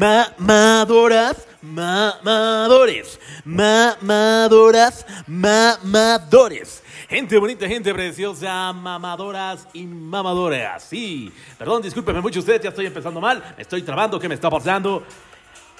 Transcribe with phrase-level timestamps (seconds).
[0.00, 6.82] mamadoras, mamadores, mamadoras, mamadores.
[7.06, 10.84] Gente bonita, gente preciosa, mamadoras y mamadoras.
[10.84, 14.48] Sí, perdón, discúlpeme mucho ustedes, ya estoy empezando mal, me estoy trabando, ¿qué me está
[14.48, 15.02] pasando?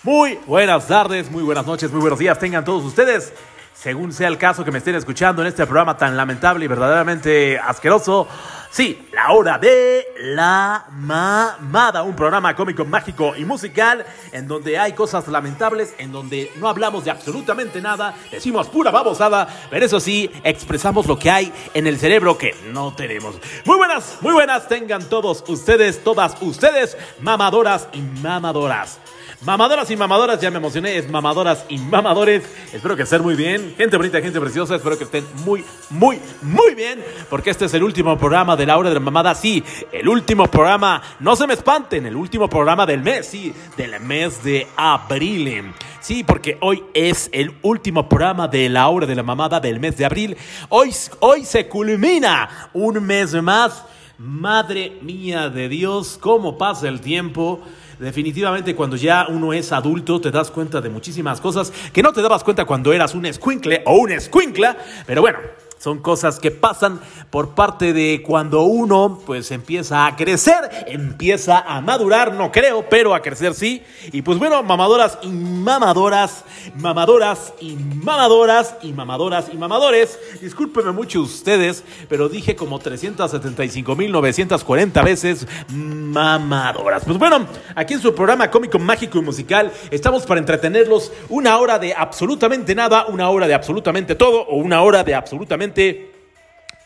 [0.02, 3.32] Muy buenas tardes, muy buenas noches, muy buenos días tengan todos ustedes.
[3.72, 7.58] Según sea el caso que me estén escuchando en este programa tan lamentable y verdaderamente
[7.58, 8.28] asqueroso.
[8.70, 14.92] Sí, la hora de la mamada, un programa cómico, mágico y musical en donde hay
[14.92, 20.30] cosas lamentables, en donde no hablamos de absolutamente nada, decimos pura babosada, pero eso sí,
[20.44, 23.34] expresamos lo que hay en el cerebro que no tenemos.
[23.64, 29.00] Muy buenas, muy buenas tengan todos ustedes, todas ustedes, mamadoras y mamadoras.
[29.42, 32.42] Mamadoras y mamadoras, ya me emocioné, es mamadoras y mamadores.
[32.74, 33.74] Espero que estén muy bien.
[33.74, 37.02] Gente bonita, gente preciosa, espero que estén muy, muy, muy bien.
[37.30, 39.34] Porque este es el último programa de la hora de la mamada.
[39.34, 43.98] Sí, el último programa, no se me espanten, el último programa del mes, sí, del
[44.00, 45.72] mes de abril.
[46.00, 49.96] Sí, porque hoy es el último programa de la hora de la mamada del mes
[49.96, 50.36] de abril.
[50.68, 53.86] Hoy, hoy se culmina un mes más.
[54.18, 57.62] Madre mía de Dios, cómo pasa el tiempo.
[58.00, 62.22] Definitivamente cuando ya uno es adulto te das cuenta de muchísimas cosas que no te
[62.22, 65.38] dabas cuenta cuando eras un escuincle o una escuincla, pero bueno,
[65.80, 71.80] son cosas que pasan por parte de cuando uno pues empieza a crecer, empieza a
[71.80, 73.82] madurar, no creo, pero a crecer sí.
[74.12, 80.18] Y pues bueno, mamadoras y mamadoras, mamadoras y mamadoras y mamadoras y mamadores.
[80.42, 87.06] Discúlpenme mucho ustedes, pero dije como 375.940 veces mamadoras.
[87.06, 91.78] Pues bueno, aquí en su programa cómico, mágico y musical estamos para entretenerlos una hora
[91.78, 96.09] de absolutamente nada, una hora de absolutamente todo o una hora de absolutamente realmente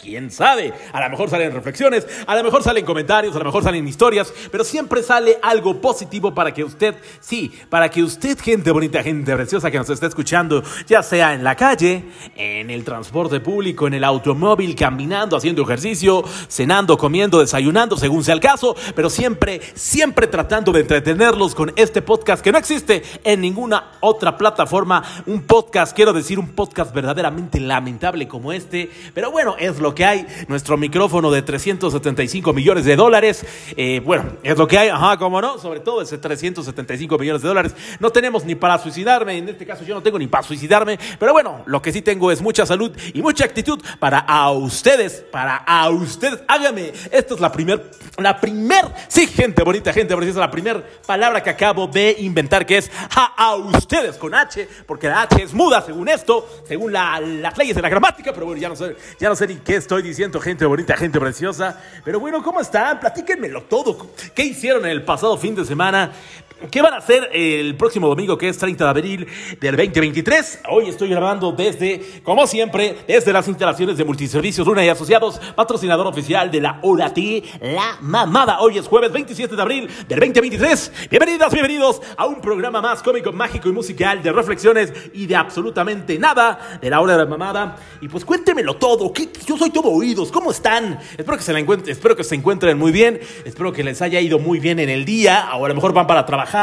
[0.04, 0.72] quién sabe.
[0.92, 4.32] A lo mejor salen reflexiones, a lo mejor salen comentarios, a lo mejor salen historias,
[4.52, 9.34] pero siempre sale algo positivo para que usted, sí, para que usted, gente bonita, gente
[9.34, 12.04] preciosa que nos está escuchando, ya sea en la calle,
[12.36, 18.34] en el transporte público, en el automóvil, caminando, haciendo ejercicio, cenando, comiendo, desayunando, según sea
[18.34, 23.40] el caso, pero siempre, siempre tratando de entretenerlos con este podcast que no existe en
[23.40, 25.02] ninguna otra plataforma.
[25.24, 30.04] Un podcast, quiero decir, un podcast verdaderamente lamentable como este, pero bueno, es lo que
[30.04, 30.26] hay.
[30.48, 33.44] Nuestro micrófono de 375 millones de dólares.
[33.76, 34.88] eh, bueno, es lo que hay.
[34.88, 35.58] Ajá, cómo no.
[35.58, 37.74] Sobre todo ese 375 millones de dólares.
[38.00, 39.36] No tenemos ni para suicidarme.
[39.38, 40.98] En este caso yo no tengo ni para suicidarme.
[41.18, 45.24] Pero bueno, lo que sí tengo es mucha salud y mucha actitud para a ustedes.
[45.30, 46.40] Para a ustedes.
[46.48, 46.92] Hágame.
[47.10, 50.40] Esta es la primer, la primer, sí, gente bonita, gente preciosa.
[50.40, 54.68] La primer palabra que acabo de inventar que es a, ustedes con H.
[54.86, 58.32] Porque la H es muda según esto, según la- las leyes de la gramática.
[58.32, 61.20] Pero bueno, ya no sé, ya no sé ni qué estoy diciendo, gente bonita, gente
[61.20, 61.78] preciosa.
[62.04, 62.98] Pero bueno, ¿cómo están?
[63.00, 64.14] Platíquenmelo todo.
[64.34, 66.10] ¿Qué hicieron el pasado fin de semana?
[66.70, 69.26] ¿Qué van a hacer el próximo domingo, que es 30 de abril
[69.60, 70.60] del 2023?
[70.70, 76.06] Hoy estoy grabando desde, como siempre, desde las instalaciones de Multiservicios Luna y Asociados, patrocinador
[76.06, 78.60] oficial de la Hora T, La Mamada.
[78.60, 81.08] Hoy es jueves 27 de abril del 2023.
[81.10, 86.18] Bienvenidas, bienvenidos a un programa más cómico, mágico y musical de reflexiones y de absolutamente
[86.18, 87.76] nada de la Hora de la Mamada.
[88.00, 89.12] Y pues cuéntemelo todo.
[89.44, 90.30] Yo soy todo oídos.
[90.30, 90.98] ¿Cómo están?
[91.18, 93.20] Espero que se la encuentren, espero que se encuentren muy bien.
[93.44, 95.50] Espero que les haya ido muy bien en el día.
[95.56, 96.53] O a lo mejor van para trabajar.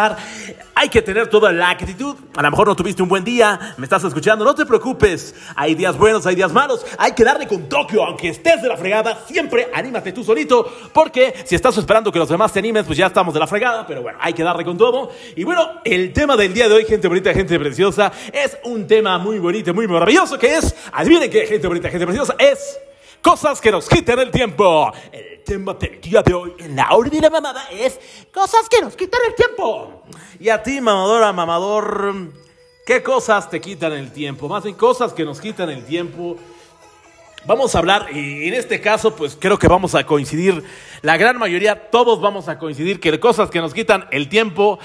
[0.74, 2.16] Hay que tener toda la actitud.
[2.36, 3.76] A lo mejor no tuviste un buen día.
[3.78, 4.46] Me estás escuchando.
[4.46, 5.36] No te preocupes.
[5.56, 6.86] Hay días buenos, hay días malos.
[6.98, 8.04] Hay que darle con Tokio.
[8.04, 10.66] Aunque estés de la fregada, siempre anímate tú solito.
[10.94, 13.86] Porque si estás esperando que los demás te animen, pues ya estamos de la fregada.
[13.86, 15.12] Pero bueno, hay que darle con todo.
[15.36, 19.18] Y bueno, el tema del día de hoy, gente bonita, gente preciosa, es un tema
[19.18, 20.40] muy bonito, muy maravilloso.
[20.40, 22.80] Que es, adivinen qué, gente bonita, gente preciosa, es
[23.21, 24.91] cosas que nos quitan el tiempo.
[25.12, 28.00] El tema del día de hoy en la hora de la mamada es
[28.33, 30.03] cosas que nos quitan el tiempo.
[30.39, 32.13] Y a ti, mamadora, mamador,
[32.85, 34.47] ¿qué cosas te quitan el tiempo?
[34.47, 36.38] Más bien, cosas que nos quitan el tiempo.
[37.45, 40.63] Vamos a hablar, y en este caso, pues creo que vamos a coincidir,
[41.01, 44.77] la gran mayoría, todos vamos a coincidir que cosas que nos quitan el tiempo,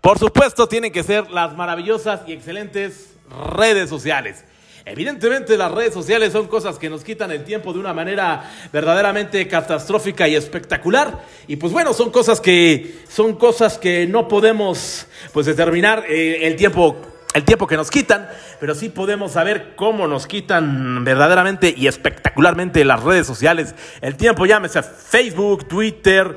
[0.00, 3.14] por supuesto, tienen que ser las maravillosas y excelentes
[3.54, 4.44] redes sociales.
[4.90, 9.46] Evidentemente las redes sociales son cosas que nos quitan el tiempo de una manera verdaderamente
[9.46, 11.24] catastrófica y espectacular.
[11.46, 16.56] Y pues bueno, son cosas que son cosas que no podemos pues determinar eh, el
[16.56, 16.96] tiempo
[17.34, 18.28] el tiempo que nos quitan,
[18.58, 23.76] pero sí podemos saber cómo nos quitan verdaderamente y espectacularmente las redes sociales.
[24.00, 26.36] El tiempo llámese Facebook, Twitter,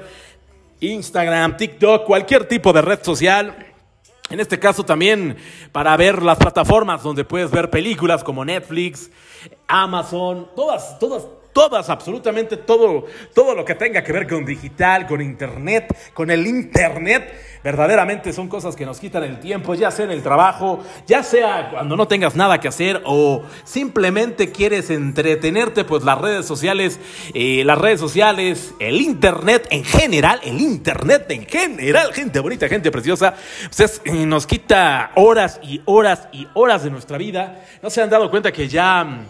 [0.79, 3.72] Instagram, TikTok, cualquier tipo de red social.
[4.33, 5.37] En este caso también
[5.71, 9.11] para ver las plataformas donde puedes ver películas como Netflix,
[9.67, 15.21] Amazon, todas, todas, todas, absolutamente todo, todo lo que tenga que ver con digital, con
[15.21, 17.31] internet, con el internet,
[17.63, 21.69] verdaderamente son cosas que nos quitan el tiempo, ya sea en el trabajo, ya sea
[21.71, 26.99] cuando no tengas nada que hacer o simplemente quieres entretenerte, pues las redes sociales,
[27.33, 32.91] eh, las redes sociales, el internet en general, el internet en general, gente bonita, gente
[32.91, 33.35] preciosa,
[33.67, 37.63] pues es- eh, nos quita horas y horas y horas de nuestra vida.
[37.81, 39.25] No se han dado cuenta que ya...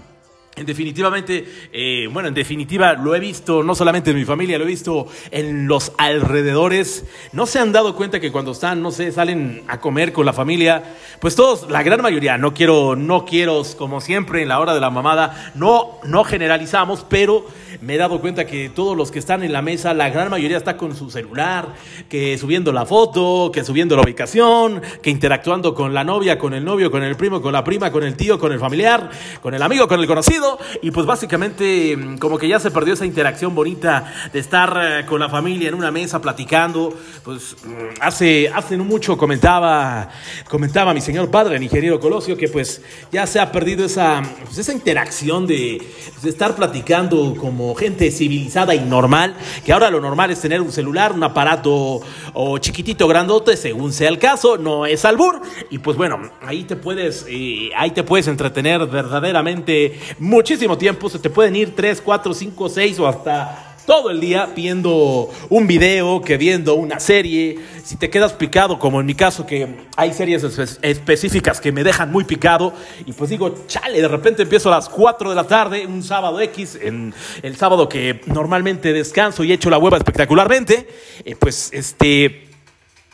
[0.56, 4.66] en definitivamente, eh, bueno, en definitiva lo he visto no solamente en mi familia, lo
[4.66, 7.06] he visto en los alrededores.
[7.32, 10.34] No se han dado cuenta que cuando están, no sé, salen a comer con la
[10.34, 10.84] familia,
[11.20, 14.80] pues todos, la gran mayoría, no quiero, no quiero, como siempre en la hora de
[14.80, 17.48] la mamada, no, no generalizamos, pero
[17.82, 20.58] me he dado cuenta que todos los que están en la mesa, la gran mayoría
[20.58, 21.70] está con su celular,
[22.10, 26.64] que subiendo la foto, que subiendo la ubicación, que interactuando con la novia, con el
[26.64, 29.10] novio, con el primo, con la prima, con el tío, con el familiar,
[29.42, 30.43] con el amigo, con el conocido.
[30.82, 35.06] Y pues básicamente mm, como que ya se perdió esa interacción bonita de estar eh,
[35.06, 36.98] con la familia en una mesa platicando.
[37.24, 40.10] Pues mm, hace, hace mucho comentaba,
[40.50, 42.82] comentaba mi señor padre, el ingeniero Colosio, que pues
[43.12, 45.82] ya se ha perdido esa, pues, esa interacción de,
[46.22, 49.36] de estar platicando como gente civilizada y normal,
[49.66, 52.02] que ahora lo normal es tener un celular, un aparato
[52.34, 55.42] o chiquitito, grandote, según sea el caso, no es albur.
[55.70, 60.00] Y pues bueno, ahí te puedes, eh, ahí te puedes entretener verdaderamente
[60.34, 61.10] muchísimo tiempo.
[61.10, 65.68] Se te pueden ir 3, 4, 5, 6 o hasta todo el día viendo un
[65.68, 67.60] video, que viendo una serie.
[67.84, 71.84] Si te quedas picado, como en mi caso, que hay series espe- específicas que me
[71.84, 72.74] dejan muy picado,
[73.06, 76.40] y pues digo, chale, de repente empiezo a las 4 de la tarde, un sábado
[76.40, 80.88] X, en el sábado que normalmente descanso y echo la hueva espectacularmente,
[81.26, 82.48] eh, pues este...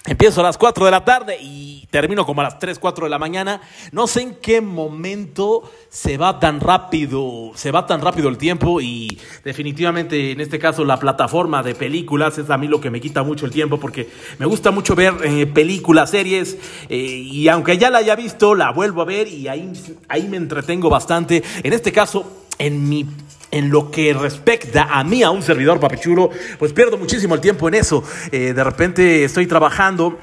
[0.05, 3.09] Empiezo a las 4 de la tarde y termino como a las 3, 4 de
[3.09, 3.61] la mañana.
[3.91, 8.81] No sé en qué momento se va tan rápido, se va tan rápido el tiempo
[8.81, 13.01] y definitivamente en este caso la plataforma de películas es a mí lo que me
[13.01, 16.57] quita mucho el tiempo porque me gusta mucho ver eh, películas, series
[16.89, 19.71] eh, y aunque ya la haya visto, la vuelvo a ver y ahí,
[20.07, 21.43] ahí me entretengo bastante.
[21.63, 23.05] En este caso, en mi
[23.51, 27.67] en lo que respecta a mí, a un servidor papichulo, pues pierdo muchísimo el tiempo
[27.67, 28.03] en eso.
[28.31, 30.19] Eh, de repente estoy trabajando,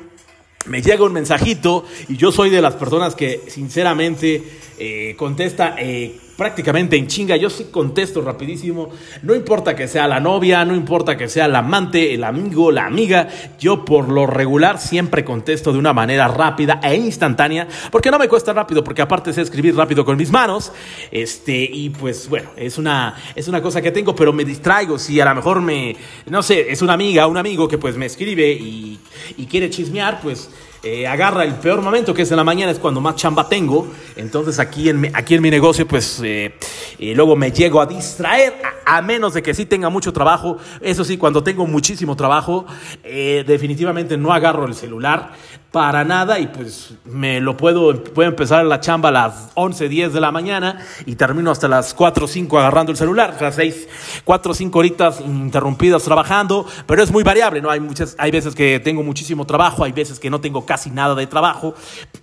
[0.67, 4.43] me llega un mensajito y yo soy de las personas que sinceramente
[4.79, 7.37] eh, contesta eh, prácticamente en chinga.
[7.37, 8.91] Yo sí contesto rapidísimo.
[9.23, 12.87] No importa que sea la novia, no importa que sea el amante, el amigo, la
[12.87, 13.29] amiga.
[13.59, 17.67] Yo por lo regular siempre contesto de una manera rápida e instantánea.
[17.91, 20.73] Porque no me cuesta rápido, porque aparte sé escribir rápido con mis manos.
[21.11, 24.99] Este, y pues bueno, es una, es una cosa que tengo, pero me distraigo.
[24.99, 25.97] Si a lo mejor me,
[26.27, 28.99] no sé, es una amiga, un amigo que pues me escribe y,
[29.37, 30.51] y quiere chismear, pues
[30.87, 33.89] eh, agarra el peor momento, que es en la mañana, es cuando más chamba tengo.
[34.15, 36.55] Entonces aquí en mi, aquí en mi negocio, pues eh,
[37.01, 40.59] eh, luego me llego a distraer, a, a menos de que sí tenga mucho trabajo.
[40.81, 42.65] Eso sí, cuando tengo muchísimo trabajo,
[43.03, 45.33] eh, definitivamente no agarro el celular
[45.73, 50.13] para nada y pues me lo puedo, puedo empezar la chamba a las 11, 10
[50.15, 53.53] de la mañana y termino hasta las 4 o 5 agarrando el celular, o sea,
[53.53, 53.89] 6,
[54.25, 57.69] 4 o 5 horitas interrumpidas trabajando, pero es muy variable, ¿no?
[57.69, 61.15] Hay muchas, hay veces que tengo muchísimo trabajo, hay veces que no tengo casi nada
[61.15, 61.75] de trabajo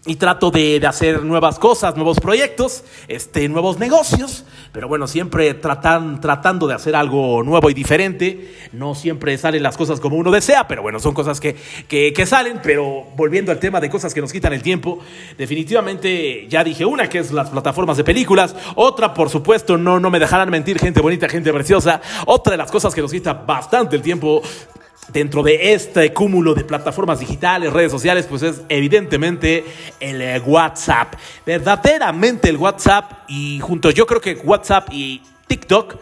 [0.07, 5.53] y trato de, de hacer nuevas cosas, nuevos proyectos, este, nuevos negocios, pero bueno, siempre
[5.53, 10.31] tratan, tratando de hacer algo nuevo y diferente, no siempre salen las cosas como uno
[10.31, 11.55] desea, pero bueno, son cosas que,
[11.87, 14.99] que, salen, pero volviendo al tema de cosas que nos quitan el tiempo,
[15.37, 20.09] definitivamente ya dije una que es las plataformas de películas, otra por supuesto, no, no
[20.09, 23.95] me dejarán mentir, gente bonita, gente preciosa, otra de las cosas que nos quita bastante
[23.95, 24.41] el tiempo
[25.11, 29.65] dentro de este cúmulo de plataformas digitales, redes sociales, pues es evidentemente
[29.99, 31.15] el eh, WhatsApp.
[31.45, 35.95] Verdaderamente el WhatsApp y juntos yo creo que WhatsApp y TikTok,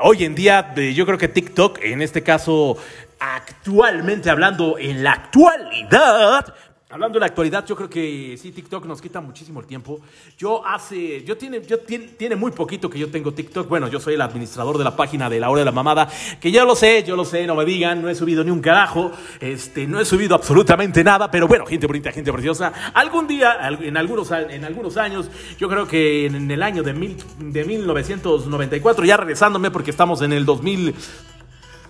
[0.00, 2.76] hoy en día yo creo que TikTok, en este caso
[3.18, 6.54] actualmente hablando en la actualidad,
[6.94, 9.98] Hablando de la actualidad, yo creo que sí, TikTok nos quita muchísimo el tiempo.
[10.38, 13.68] Yo hace, yo tiene, yo tiene, tiene muy poquito que yo tengo TikTok.
[13.68, 16.08] Bueno, yo soy el administrador de la página de la hora de la mamada,
[16.40, 18.60] que ya lo sé, yo lo sé, no me digan, no he subido ni un
[18.60, 19.10] carajo,
[19.40, 22.72] este, no he subido absolutamente nada, pero bueno, gente bonita, gente preciosa.
[22.94, 27.16] Algún día, en algunos, en algunos años, yo creo que en el año de, mil,
[27.40, 30.94] de 1994, ya regresándome porque estamos en el 2000.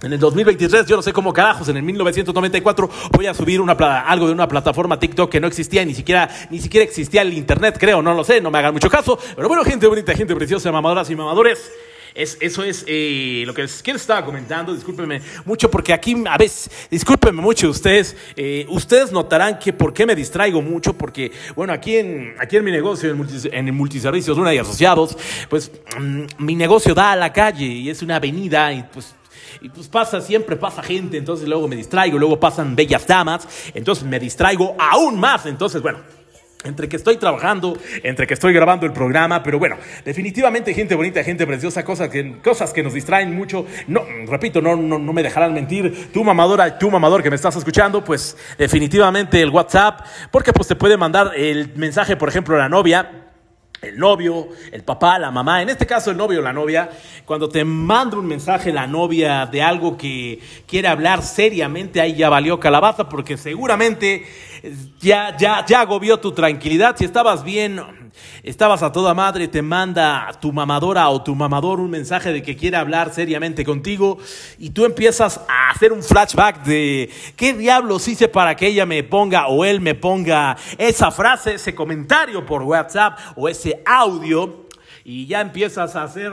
[0.02, 3.72] En el 2023, yo no sé cómo carajos, en el 1994 voy a subir una
[3.72, 7.76] algo de una plataforma TikTok que no existía, ni siquiera, ni siquiera existía el internet,
[7.80, 9.18] creo, no lo sé, no me hagan mucho caso.
[9.34, 11.70] Pero bueno, gente bonita, gente preciosa, mamadoras y mamadores.
[12.14, 14.72] Es, eso es eh, lo que les, estaba comentando.
[14.74, 18.14] Discúlpenme mucho porque aquí a veces, discúlpenme mucho ustedes.
[18.36, 22.64] eh, ustedes notarán que por qué me distraigo mucho porque, bueno, aquí en, aquí en
[22.64, 25.16] mi negocio, en, multis- en el Multiservicios Luna y Asociados,
[25.48, 29.12] pues mm, mi negocio da a la calle y es una avenida y pues
[29.60, 34.04] y pues pasa, siempre pasa gente, entonces luego me distraigo, luego pasan bellas damas, entonces
[34.04, 35.98] me distraigo aún más, entonces bueno.
[36.64, 41.22] Entre que estoy trabajando, entre que estoy grabando el programa, pero bueno, definitivamente gente bonita,
[41.22, 43.66] gente preciosa, cosas que, cosas que nos distraen mucho.
[43.86, 46.10] No, repito, no, no, no me dejarán mentir.
[46.10, 50.74] Tu mamadora, tu mamador que me estás escuchando, pues definitivamente el WhatsApp, porque pues te
[50.74, 53.23] puede mandar el mensaje, por ejemplo, a la novia,
[53.84, 56.90] el novio, el papá, la mamá, en este caso el novio o la novia,
[57.24, 62.28] cuando te manda un mensaje la novia de algo que quiere hablar seriamente, ahí ya
[62.28, 64.26] valió calabaza porque seguramente
[64.62, 66.96] eh, ya, ya, ya agobió tu tranquilidad.
[66.96, 67.80] Si estabas bien,
[68.42, 72.56] estabas a toda madre, te manda tu mamadora o tu mamador un mensaje de que
[72.56, 74.18] quiere hablar seriamente contigo
[74.58, 79.02] y tú empiezas a hacer un flashback de qué diablos hice para que ella me
[79.02, 84.64] ponga o él me ponga esa frase, ese comentario por WhatsApp o ese audio.
[85.06, 86.32] Y ya empiezas a hacer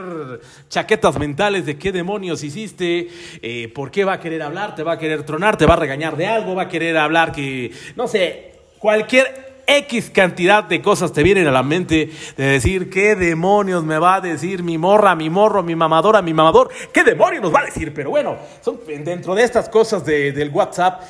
[0.70, 3.08] chaquetas mentales de qué demonios hiciste,
[3.42, 5.76] eh, por qué va a querer hablar, te va a querer tronar, te va a
[5.76, 11.12] regañar de algo, va a querer hablar que, no sé, cualquier X cantidad de cosas
[11.12, 15.14] te vienen a la mente de decir, ¿qué demonios me va a decir mi morra,
[15.14, 16.68] mi morro, mi mamadora, mi mamador?
[16.92, 17.92] ¿Qué demonios nos va a decir?
[17.94, 21.02] Pero bueno, son dentro de estas cosas de- del WhatsApp,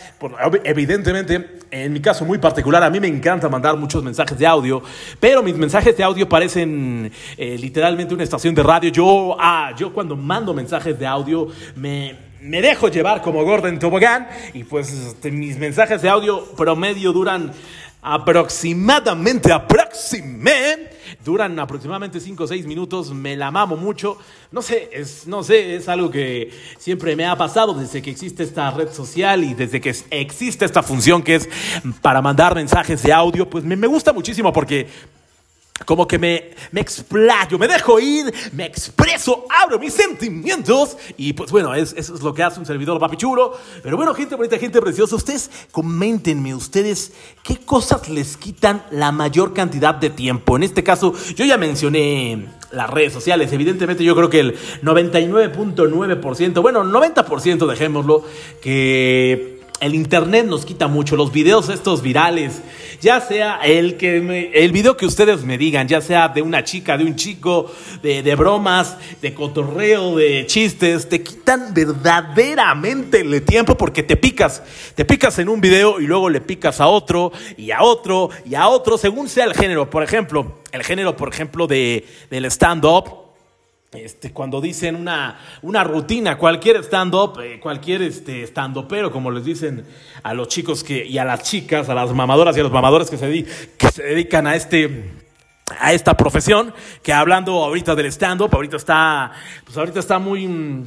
[0.65, 4.83] evidentemente, en mi caso muy particular, a mí me encanta mandar muchos mensajes de audio,
[5.21, 8.91] pero mis mensajes de audio parecen eh, literalmente una estación de radio.
[8.91, 14.27] Yo, ah, yo cuando mando mensajes de audio me me dejo llevar como Gordon Tobogán
[14.53, 17.53] y pues este, mis mensajes de audio promedio duran
[18.03, 20.91] aproximadamente, aproximé,
[21.25, 24.19] duran aproximadamente 5 o 6 minutos, me la mamo mucho,
[24.51, 28.43] no sé, es, no sé, es algo que siempre me ha pasado desde que existe
[28.43, 31.49] esta red social y desde que existe esta función que es
[32.03, 34.89] para mandar mensajes de audio, pues me, me gusta muchísimo porque
[35.85, 41.51] como que me, me explayo, me dejo ir, me expreso, abro mis sentimientos y pues
[41.51, 43.53] bueno, es- eso es lo que hace un servidor papi chulo.
[43.83, 47.13] Pero bueno, gente bonita, gente preciosa, ustedes coméntenme, ustedes,
[47.43, 50.57] ¿qué cosas les quitan la mayor cantidad de tiempo?
[50.57, 56.63] En este caso, yo ya mencioné las redes sociales, evidentemente yo creo que el 99.9%,
[56.63, 58.25] bueno, 90% dejémoslo,
[58.63, 62.63] que el internet nos quita mucho, los videos estos virales,
[63.01, 66.63] ya sea el que me- el video que ustedes me digan, ya sea de una
[66.65, 67.71] chica, de un chico,
[68.03, 74.63] de, de bromas, de cotorreo, de chistes, te quitan verdaderamente el tiempo porque te picas,
[74.95, 78.55] te picas en un video y luego le picas a otro y a otro y
[78.55, 79.91] a otro, según sea el género.
[79.91, 83.22] Por ejemplo, el género, por ejemplo, de, del stand-up.
[83.93, 89.85] Este, cuando dicen una, una rutina, cualquier stand-up, eh, cualquier este, stand-upero, como les dicen
[90.23, 93.11] a los chicos que, y a las chicas, a las mamadoras y a los mamadores
[93.11, 93.45] que se, di-
[93.77, 95.13] que se dedican a este,
[95.79, 96.73] a esta profesión,
[97.03, 99.33] que hablando ahorita del stand-up, ahorita está,
[99.67, 100.87] pues ahorita está muy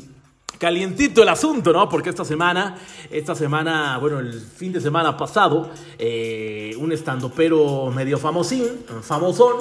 [0.58, 1.88] calientito el asunto, ¿no?
[1.88, 2.76] Porque esta semana,
[3.12, 5.70] esta semana, bueno, el fin de semana pasado,
[6.00, 8.66] eh, un estandopero medio famosín,
[9.04, 9.58] famosón,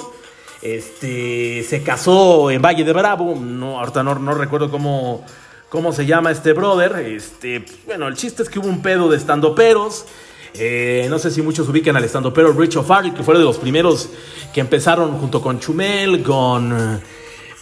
[0.61, 5.25] este, se casó en Valle de Bravo, no, ahorita no, recuerdo cómo,
[5.69, 9.17] cómo se llama este brother, este, bueno, el chiste es que hubo un pedo de
[9.17, 10.05] estandoperos,
[10.57, 14.09] eh, no sé si muchos ubican al estandopero Rich O'Farrell, que fue de los primeros
[14.53, 16.99] que empezaron junto con Chumel, con, eh,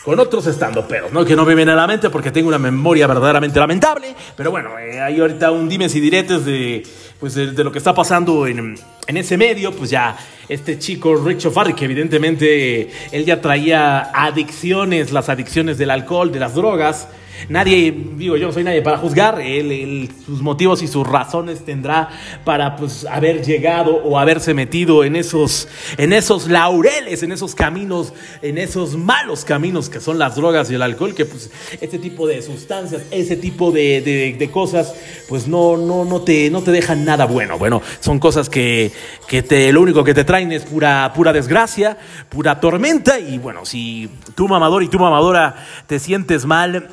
[0.03, 1.25] con otros estandoperos, ¿no?
[1.25, 4.15] Que no me vienen a la mente porque tengo una memoria verdaderamente lamentable.
[4.35, 6.85] Pero bueno, eh, hay ahorita un dimes y diretes de,
[7.23, 8.75] pues de, lo que está pasando en,
[9.07, 9.71] en ese medio.
[9.71, 10.17] Pues ya
[10.49, 16.39] este chico Rich O'Farrell, que evidentemente él ya traía adicciones, las adicciones del alcohol, de
[16.41, 17.07] las drogas.
[17.49, 22.09] Nadie, digo, yo no soy nadie para juzgar, él, sus motivos y sus razones tendrá
[22.43, 28.13] para pues haber llegado o haberse metido en esos, en esos laureles, en esos caminos,
[28.41, 32.27] en esos malos caminos que son las drogas y el alcohol, que pues este tipo
[32.27, 34.01] de sustancias, ese tipo de,
[34.37, 34.93] de, cosas,
[35.29, 37.57] pues no, no, no, te, no te dejan nada bueno.
[37.57, 38.91] Bueno, son cosas que,
[39.27, 41.97] que te, lo único que te traen es pura, pura desgracia,
[42.29, 45.55] pura tormenta y bueno, si tu mamador y tu mamadora
[45.87, 46.89] te sientes mal,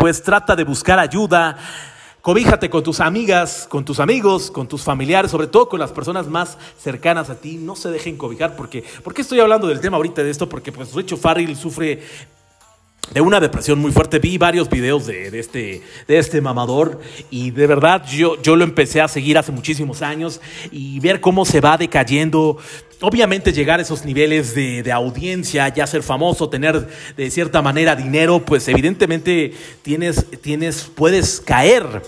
[0.00, 1.58] pues trata de buscar ayuda.
[2.22, 6.26] Cobíjate con tus amigas, con tus amigos, con tus familiares, sobre todo con las personas
[6.26, 7.56] más cercanas a ti.
[7.56, 10.48] No se dejen cobijar porque, ¿por qué estoy hablando del tema ahorita de esto?
[10.48, 12.02] Porque pues Richo Farrell sufre
[13.12, 14.18] de una depresión muy fuerte.
[14.18, 19.00] Vi varios videos de, este, de este mamador y de verdad yo, yo lo empecé
[19.00, 20.40] a seguir hace muchísimos años
[20.70, 22.58] y ver cómo se va decayendo.
[23.00, 27.96] Obviamente llegar a esos niveles de, de, audiencia, ya ser famoso, tener de cierta manera
[27.96, 32.02] dinero, pues evidentemente tienes, tienes, puedes caer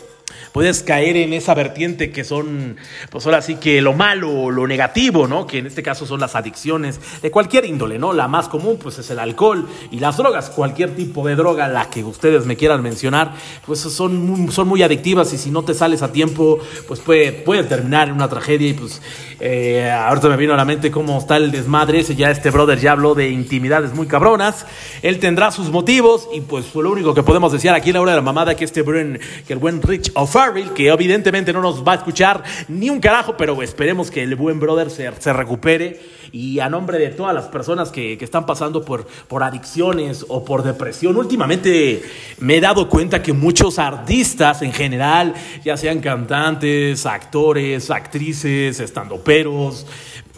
[0.52, 2.76] puedes caer en esa vertiente que son,
[3.10, 5.46] pues ahora sí que lo malo, lo negativo, ¿no?
[5.46, 8.12] Que en este caso son las adicciones de cualquier índole, ¿no?
[8.12, 11.90] La más común, pues es el alcohol y las drogas, cualquier tipo de droga, la
[11.90, 13.32] que ustedes me quieran mencionar,
[13.66, 16.58] pues son muy, son muy adictivas y si no te sales a tiempo,
[16.88, 19.00] pues puede, puede terminar en una tragedia y pues
[19.40, 22.78] eh, ahorita me vino a la mente cómo está el desmadre ese, ya este brother
[22.78, 24.66] ya habló de intimidades muy cabronas,
[25.02, 28.12] él tendrá sus motivos y pues lo único que podemos decir aquí en la hora
[28.12, 31.86] de la mamada que este buen, que el buen Rich O'Farrell que evidentemente no nos
[31.86, 36.00] va a escuchar ni un carajo, pero esperemos que el buen brother se, se recupere.
[36.34, 40.42] Y a nombre de todas las personas que, que, están pasando por, por adicciones o
[40.44, 42.02] por depresión, últimamente
[42.38, 49.86] me he dado cuenta que muchos artistas en general, ya sean cantantes, actores, actrices, estandoperos,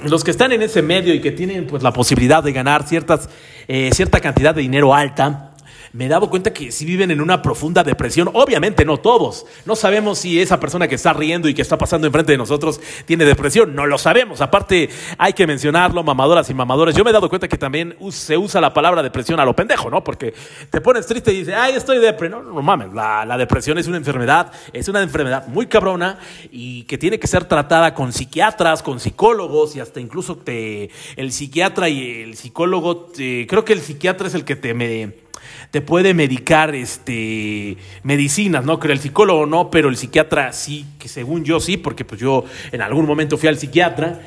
[0.02, 3.28] los que están en ese medio y que tienen pues la posibilidad de ganar ciertas,
[3.68, 5.53] eh, cierta cantidad de dinero alta,
[5.94, 8.28] me dado cuenta que sí viven en una profunda depresión.
[8.32, 9.46] Obviamente no todos.
[9.64, 12.80] No sabemos si esa persona que está riendo y que está pasando enfrente de nosotros
[13.06, 13.76] tiene depresión.
[13.76, 14.40] No lo sabemos.
[14.40, 16.96] Aparte, hay que mencionarlo, mamadoras y mamadores.
[16.96, 19.88] Yo me he dado cuenta que también se usa la palabra depresión a lo pendejo,
[19.88, 20.02] ¿no?
[20.02, 20.34] Porque
[20.68, 22.28] te pones triste y dices, ay, estoy depre.
[22.28, 22.92] No, no, mames.
[22.92, 26.18] La, la depresión es una enfermedad, es una enfermedad muy cabrona
[26.50, 31.30] y que tiene que ser tratada con psiquiatras, con psicólogos y hasta incluso te, el
[31.30, 35.23] psiquiatra y el psicólogo, te, creo que el psiquiatra es el que te me
[35.70, 38.78] te puede medicar este, medicinas, ¿no?
[38.78, 42.44] Creo el psicólogo no, pero el psiquiatra sí, que según yo sí, porque pues yo
[42.72, 44.20] en algún momento fui al psiquiatra.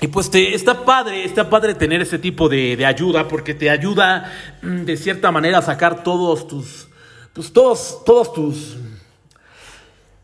[0.00, 3.70] Y pues te, está padre, está padre tener ese tipo de, de ayuda, porque te
[3.70, 4.32] ayuda
[4.62, 6.88] de cierta manera a sacar todos tus,
[7.32, 8.76] pues todos, todos tus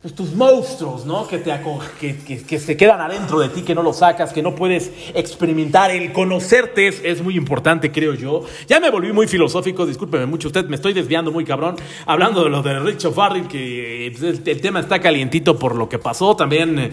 [0.00, 1.26] pues, tus monstruos, ¿no?
[1.26, 1.52] Que, te,
[1.98, 4.92] que, que, que, se quedan adentro de ti, que no los sacas, que no puedes
[5.12, 5.90] experimentar.
[5.90, 8.44] El conocerte es, muy importante, creo yo.
[8.68, 11.74] Ya me volví muy filosófico, discúlpeme mucho usted, me estoy desviando muy cabrón.
[12.06, 15.88] Hablando de lo de Richard Farrell, que pues, el, el, tema está calientito por lo
[15.88, 16.36] que pasó.
[16.36, 16.92] También, eh,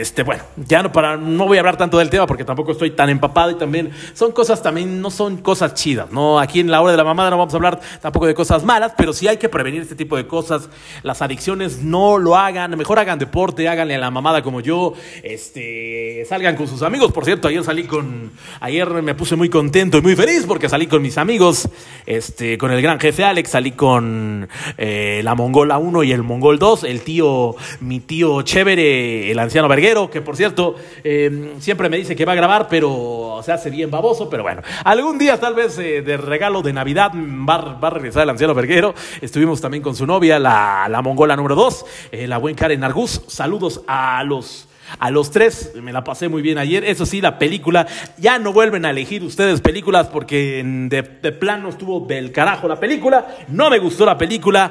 [0.00, 2.90] este, bueno, ya no, para, no voy a hablar tanto del tema porque tampoco estoy
[2.90, 6.40] tan empapado y también son cosas, también no son cosas chidas, ¿no?
[6.40, 8.94] Aquí en la hora de la mamada no vamos a hablar tampoco de cosas malas,
[8.96, 10.68] pero sí hay que prevenir este tipo de cosas.
[11.04, 16.24] Las adicciones no lo hagan, mejor hagan deporte, háganle a la mamada como yo, este,
[16.28, 17.12] salgan con sus amigos.
[17.12, 20.86] Por cierto, ayer salí con, ayer me puse muy contento y muy feliz porque salí
[20.86, 21.68] con mis amigos,
[22.06, 26.58] este, con el gran jefe Alex, salí con eh, la Mongola 1 y el Mongol
[26.58, 31.96] 2, el tío, mi tío chévere, el anciano verguero, que por cierto, eh, siempre me
[31.96, 35.54] dice que va a grabar, pero se hace bien baboso, pero bueno, algún día tal
[35.54, 38.94] vez eh, de regalo de Navidad va, va, a regresar el anciano verguero.
[39.20, 41.84] Estuvimos también con su novia, la, la Mongola número 2,
[42.26, 43.22] la buen Karen Argus.
[43.26, 45.72] Saludos a los a los tres.
[45.80, 46.84] Me la pasé muy bien ayer.
[46.84, 47.86] Eso sí, la película.
[48.18, 51.02] Ya no vuelven a elegir ustedes películas porque de,
[51.32, 53.36] plano estuvo del carajo la película.
[53.48, 54.70] No me gustó la película.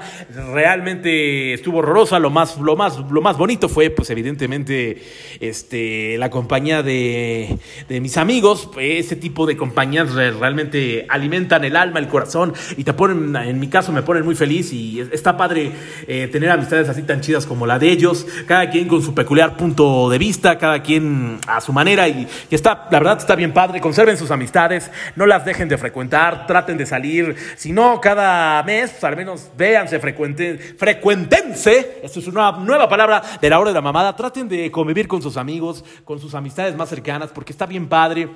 [0.54, 2.20] Realmente estuvo horrorosa.
[2.20, 5.02] Lo más, lo más, lo más bonito fue, pues, evidentemente,
[5.40, 7.58] este, la compañía de,
[7.88, 8.70] de mis amigos.
[8.80, 13.68] Ese tipo de compañías realmente alimentan el alma, el corazón y te ponen, en mi
[13.68, 14.72] caso, me ponen muy feliz.
[14.74, 15.72] Y está padre
[16.08, 18.26] eh, tener amistades así tan chidas como la de ellos.
[18.46, 22.56] Cada quien con su peculiar punto de vista, cada quien a su manera y, y,
[22.56, 26.78] está, la verdad está bien padre, conserven sus amistades, no las dejen de frecuentar, traten
[26.78, 32.88] de salir, si no cada mes, al menos véanse, frecuenten, frecuentense, esto es una nueva
[32.88, 36.36] palabra de la hora de la mamada, traten de convivir con sus amigos, con sus
[36.36, 38.30] amistades más cercanas, porque está bien padre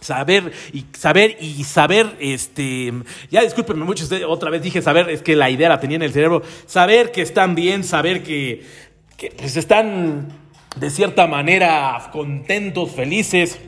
[0.00, 2.92] saber y saber y saber este
[3.30, 6.12] ya discúlpenme mucho otra vez dije saber es que la idea la tenía en el
[6.12, 8.64] cerebro saber que están bien saber que,
[9.16, 10.39] que pues están
[10.76, 13.58] de cierta manera contentos, felices.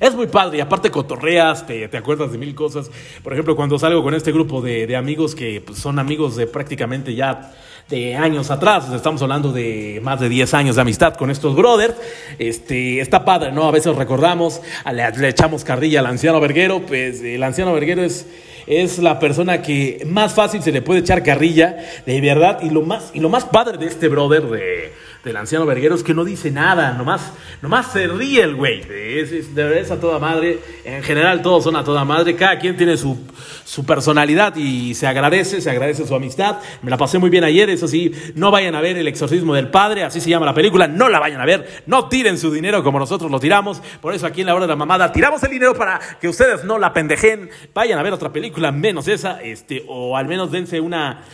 [0.00, 2.90] es muy padre y aparte cotorreas, te, te acuerdas de mil cosas.
[3.22, 6.46] Por ejemplo, cuando salgo con este grupo de, de amigos que pues, son amigos de
[6.46, 7.52] prácticamente ya
[7.88, 11.94] de años atrás, estamos hablando de más de 10 años de amistad con estos brothers,
[12.38, 13.68] este, está padre, ¿no?
[13.68, 14.60] A veces recordamos,
[14.92, 18.26] le, le echamos carrilla al anciano verguero, pues el anciano verguero es,
[18.66, 22.82] es la persona que más fácil se le puede echar carrilla, de verdad, y lo
[22.82, 24.92] más, y lo más padre de este brother de,
[25.26, 29.32] del anciano verguero es que no dice nada, nomás, nomás se ríe el güey, es,
[29.32, 32.60] es, de verdad es a toda madre, en general todos son a toda madre, cada
[32.60, 33.18] quien tiene su,
[33.64, 37.68] su personalidad y se agradece, se agradece su amistad, me la pasé muy bien ayer,
[37.70, 40.86] eso sí, no vayan a ver el exorcismo del padre, así se llama la película,
[40.86, 44.26] no la vayan a ver, no tiren su dinero como nosotros lo tiramos, por eso
[44.26, 46.92] aquí en la hora de la mamada tiramos el dinero para que ustedes no la
[46.92, 51.24] pendejen, vayan a ver otra película menos esa, este, o al menos dense una,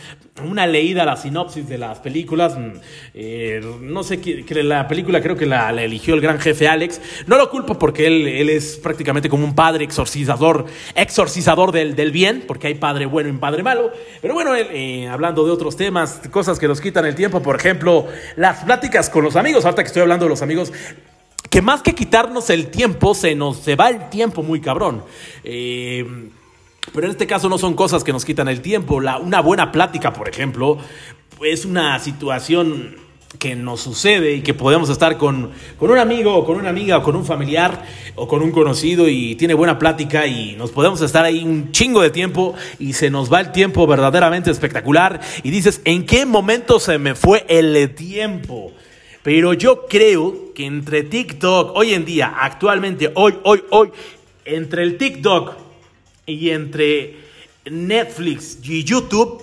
[0.41, 2.71] una leída a la sinopsis de las películas, mm,
[3.13, 7.37] eh, no sé, que la película creo que la, eligió el gran jefe Alex, no
[7.37, 10.65] lo culpo porque él, él es prácticamente como un padre exorcizador,
[10.95, 13.91] exorcizador del, del bien, porque hay padre bueno y padre malo,
[14.21, 18.07] pero bueno, eh, hablando de otros temas, cosas que nos quitan el tiempo, por ejemplo,
[18.37, 20.71] las pláticas con los amigos, ahorita que estoy hablando de los amigos,
[21.49, 25.03] que más que quitarnos el tiempo, se nos se va el tiempo muy cabrón.
[25.43, 26.05] Eh,
[26.93, 28.99] pero en este caso no son cosas que nos quitan el tiempo.
[28.99, 30.77] La, una buena plática, por ejemplo,
[31.41, 33.02] es una situación
[33.39, 36.97] que nos sucede y que podemos estar con, con un amigo o con una amiga
[36.97, 41.01] o con un familiar o con un conocido y tiene buena plática y nos podemos
[41.01, 45.51] estar ahí un chingo de tiempo y se nos va el tiempo verdaderamente espectacular y
[45.51, 48.71] dices, ¿en qué momento se me fue el tiempo?
[49.23, 53.89] Pero yo creo que entre TikTok, hoy en día, actualmente, hoy, hoy, hoy,
[54.45, 55.53] entre el TikTok
[56.25, 57.17] y entre
[57.65, 59.42] Netflix y YouTube,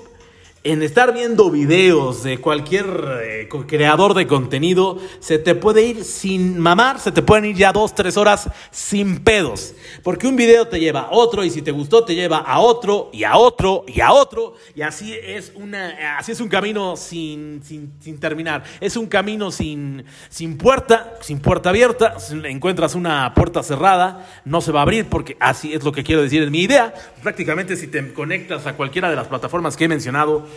[0.63, 2.87] en estar viendo videos de cualquier
[3.23, 7.73] eh, creador de contenido, se te puede ir sin mamar, se te pueden ir ya
[7.73, 9.75] dos, tres horas sin pedos.
[10.03, 13.09] Porque un video te lleva a otro y si te gustó te lleva a otro
[13.11, 14.55] y a otro y a otro.
[14.75, 18.63] Y así es, una, así es un camino sin, sin, sin terminar.
[18.81, 22.17] Es un camino sin, sin puerta, sin puerta abierta.
[22.45, 26.21] Encuentras una puerta cerrada, no se va a abrir porque así es lo que quiero
[26.21, 26.93] decir en mi idea.
[27.23, 30.50] Prácticamente si te conectas a cualquiera de las plataformas que he mencionado,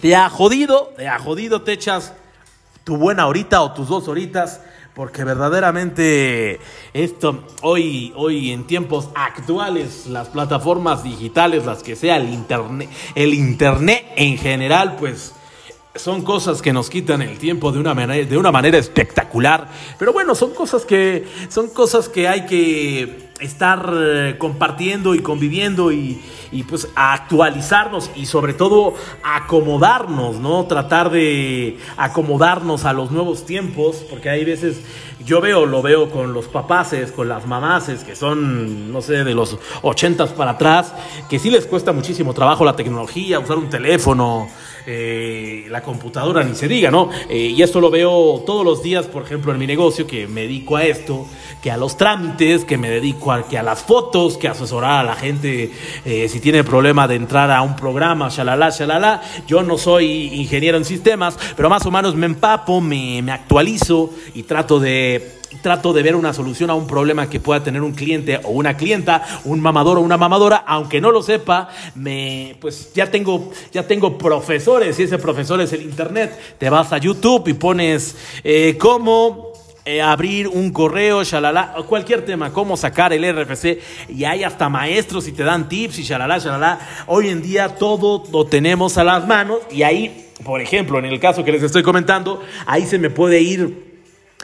[0.00, 2.12] te ha jodido, te ha jodido, te echas
[2.84, 4.60] tu buena horita o tus dos horitas,
[4.94, 6.60] porque verdaderamente
[6.92, 13.34] esto, hoy, hoy en tiempos actuales, las plataformas digitales, las que sea, el internet, el
[13.34, 15.34] internet en general, pues
[15.96, 19.68] son cosas que nos quitan el tiempo de una manera, de una manera espectacular.
[19.98, 25.92] Pero bueno, son cosas que, son cosas que hay que estar eh, compartiendo y conviviendo
[25.92, 30.66] y, y, pues actualizarnos y sobre todo acomodarnos, ¿no?
[30.66, 34.80] Tratar de acomodarnos a los nuevos tiempos, porque hay veces,
[35.24, 39.34] yo veo, lo veo con los papaces, con las mamaces, que son, no sé, de
[39.34, 40.94] los ochentas para atrás,
[41.28, 44.48] que sí les cuesta muchísimo trabajo la tecnología, usar un teléfono,
[44.86, 47.08] eh, la computadora, ni se diga, ¿no?
[47.28, 50.42] Eh, y esto lo veo todos los días, por ejemplo, en mi negocio, que me
[50.42, 51.26] dedico a esto,
[51.62, 55.02] que a los trámites, que me dedico a, que a las fotos, que asesorar a
[55.04, 55.72] la gente
[56.04, 59.22] eh, si tiene problema de entrar a un programa, shalala, shalala.
[59.46, 64.42] Yo no soy ingeniero en sistemas, pero más o menos me empapo, me actualizo y
[64.42, 68.40] trato de trato de ver una solución a un problema que pueda tener un cliente
[68.44, 73.10] o una clienta, un mamador o una mamadora, aunque no lo sepa, me pues ya
[73.10, 76.56] tengo ya tengo profesores y ese profesor es el internet.
[76.58, 79.52] Te vas a YouTube y pones eh, cómo
[79.86, 85.28] eh, abrir un correo, shalala, cualquier tema, cómo sacar el RFC, y hay hasta maestros
[85.28, 86.78] y te dan tips y shalala, shalala.
[87.06, 91.20] Hoy en día todo lo tenemos a las manos y ahí, por ejemplo, en el
[91.20, 93.93] caso que les estoy comentando, ahí se me puede ir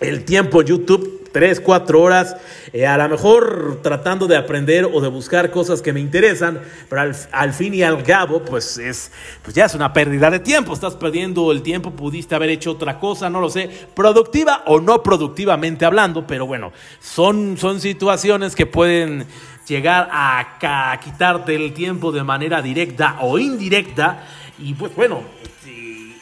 [0.01, 2.37] el tiempo YouTube, 3, 4 horas,
[2.73, 7.03] eh, a lo mejor tratando de aprender o de buscar cosas que me interesan, pero
[7.33, 10.97] al, fin y al cabo, pues es, pues ya es una pérdida de tiempo, estás
[10.97, 15.85] perdiendo el tiempo, pudiste haber hecho otra cosa, no lo sé, productiva o no productivamente
[15.85, 19.27] hablando, pero bueno, son, son situaciones que pueden
[19.69, 24.25] llegar a, a quitarte el tiempo de manera directa o indirecta,
[24.59, 25.23] y pues bueno,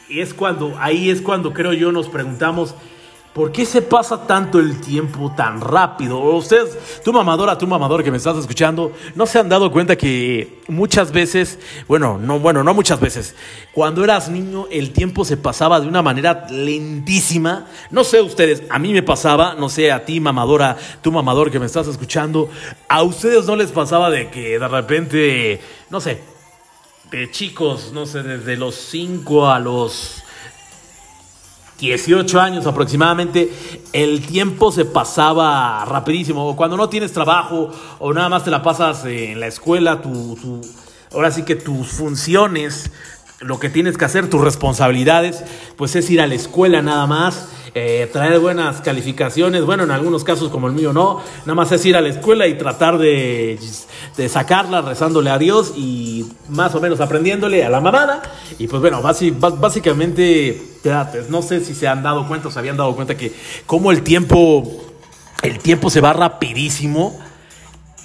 [0.09, 2.73] y es cuando, ahí es cuando creo yo nos preguntamos,
[3.33, 6.19] ¿Por qué se pasa tanto el tiempo tan rápido?
[6.19, 10.61] Ustedes, tu mamadora, tu mamador que me estás escuchando, ¿no se han dado cuenta que
[10.67, 13.35] muchas veces, bueno, no, bueno, no muchas veces,
[13.71, 17.67] cuando eras niño el tiempo se pasaba de una manera lentísima?
[17.91, 21.59] No sé ustedes, a mí me pasaba, no sé, a ti mamadora, tu mamador que
[21.59, 22.49] me estás escuchando,
[22.87, 25.61] ¿a ustedes no les pasaba de que de repente,
[25.91, 26.23] no sé,
[27.11, 30.23] de chicos, no sé, desde los 5 a los
[31.79, 33.51] 18 años aproximadamente,
[33.93, 36.55] el tiempo se pasaba rapidísimo.
[36.55, 40.61] Cuando no tienes trabajo o nada más te la pasas en la escuela, tu, tu-
[41.13, 42.91] ahora sí que tus funciones,
[43.41, 45.43] lo que tienes que hacer, tus responsabilidades,
[45.77, 50.23] pues es ir a la escuela nada más, eh, traer buenas calificaciones, bueno, en algunos
[50.23, 53.57] casos como el mío no, nada más es ir a la escuela y tratar de,
[54.17, 58.21] de sacarla rezándole a Dios y más o menos aprendiéndole a la mamada.
[58.57, 60.91] Y pues bueno, básicamente, te-
[61.29, 63.33] no sé si se han dado cuenta o se habían dado cuenta que
[63.65, 64.81] como el tiempo,
[65.43, 67.19] el tiempo se va rapidísimo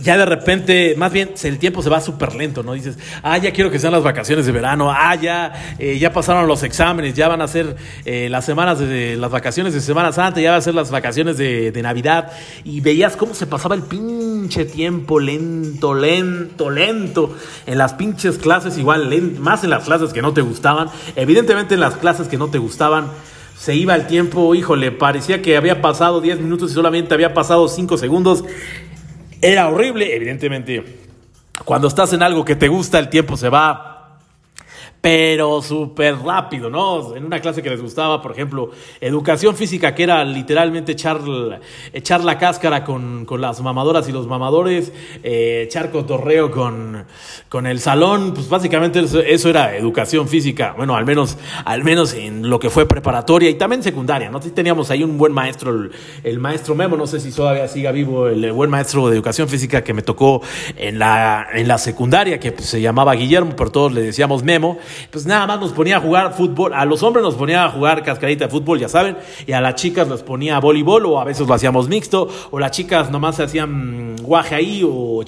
[0.00, 2.72] ya de repente, más bien, el tiempo se va súper lento, ¿no?
[2.72, 6.48] Dices, ah, ya quiero que sean las vacaciones de verano, ah, ya, eh, ya pasaron
[6.48, 10.40] los exámenes, ya van a ser eh, las semanas de las vacaciones de Semana Santa,
[10.40, 12.32] ya van a ser las vacaciones de, Navidad,
[12.64, 18.78] y veías cómo se pasaba el pinche tiempo lento, lento, lento, en las pinches clases,
[18.78, 22.36] igual, len- más en las clases que no te gustaban, evidentemente en las clases que
[22.38, 23.08] no te gustaban,
[23.56, 27.68] se iba el tiempo, híjole, parecía que había pasado 10 minutos y solamente había pasado
[27.68, 28.44] 5 segundos.
[29.40, 30.82] Era horrible, evidentemente.
[31.64, 33.93] Cuando estás en algo que te gusta, el tiempo se va
[35.04, 37.14] pero súper rápido, ¿no?
[37.14, 38.70] En una clase que les gustaba, por ejemplo,
[39.02, 41.20] educación física, que era literalmente echar,
[41.92, 47.04] echar la cáscara con, con las mamadoras y los mamadores, eh, echar cotorreo con,
[47.50, 51.36] con el salón, pues básicamente eso, era educación física, bueno, al menos,
[51.66, 54.40] al menos en lo que fue preparatoria y también secundaria, ¿no?
[54.40, 55.90] Teníamos ahí un buen maestro, el,
[56.22, 59.84] el maestro Memo, no sé si todavía siga vivo, el, buen maestro de educación física
[59.84, 60.40] que me tocó
[60.78, 64.78] en la, en la secundaria, que pues, se llamaba Guillermo, pero todos le decíamos Memo,
[65.10, 68.02] pues nada más nos ponía a jugar fútbol, a los hombres nos ponía a jugar
[68.02, 71.46] cascarita de fútbol, ya saben, y a las chicas les ponía voleibol o a veces
[71.46, 75.22] lo hacíamos mixto, o las chicas nomás se hacían guaje ahí o,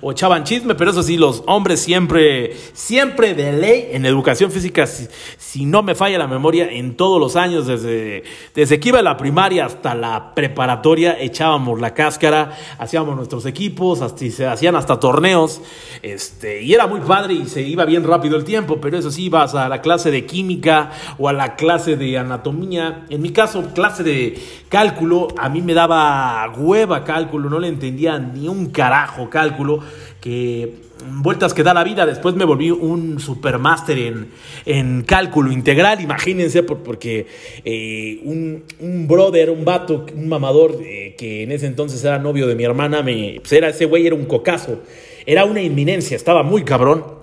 [0.00, 4.86] o echaban chisme, pero eso sí, los hombres siempre, siempre de ley en educación física,
[4.86, 8.98] si, si no me falla la memoria, en todos los años, desde, desde que iba
[8.98, 14.76] a la primaria hasta la preparatoria, echábamos la cáscara, hacíamos nuestros equipos, hasta, se hacían
[14.76, 15.60] hasta torneos,
[16.02, 19.24] este, y era muy padre y se iba bien rápido el tiempo, pero eso sí,
[19.26, 23.72] ibas a la clase de química o a la clase de anatomía, en mi caso,
[23.74, 29.28] clase de cálculo, a mí me daba hueva cálculo, no le entendía ni un carajo
[29.30, 29.80] cálculo,
[30.20, 30.86] que
[31.22, 32.04] vueltas que da la vida.
[32.06, 34.28] Después me volví un supermáster en,
[34.66, 37.26] en cálculo integral, imagínense, por- porque
[37.64, 42.46] eh, un, un brother, un vato, un mamador eh, que en ese entonces era novio
[42.48, 44.82] de mi hermana, me, pues era, ese güey era un cocazo,
[45.24, 47.17] era una inminencia, estaba muy cabrón.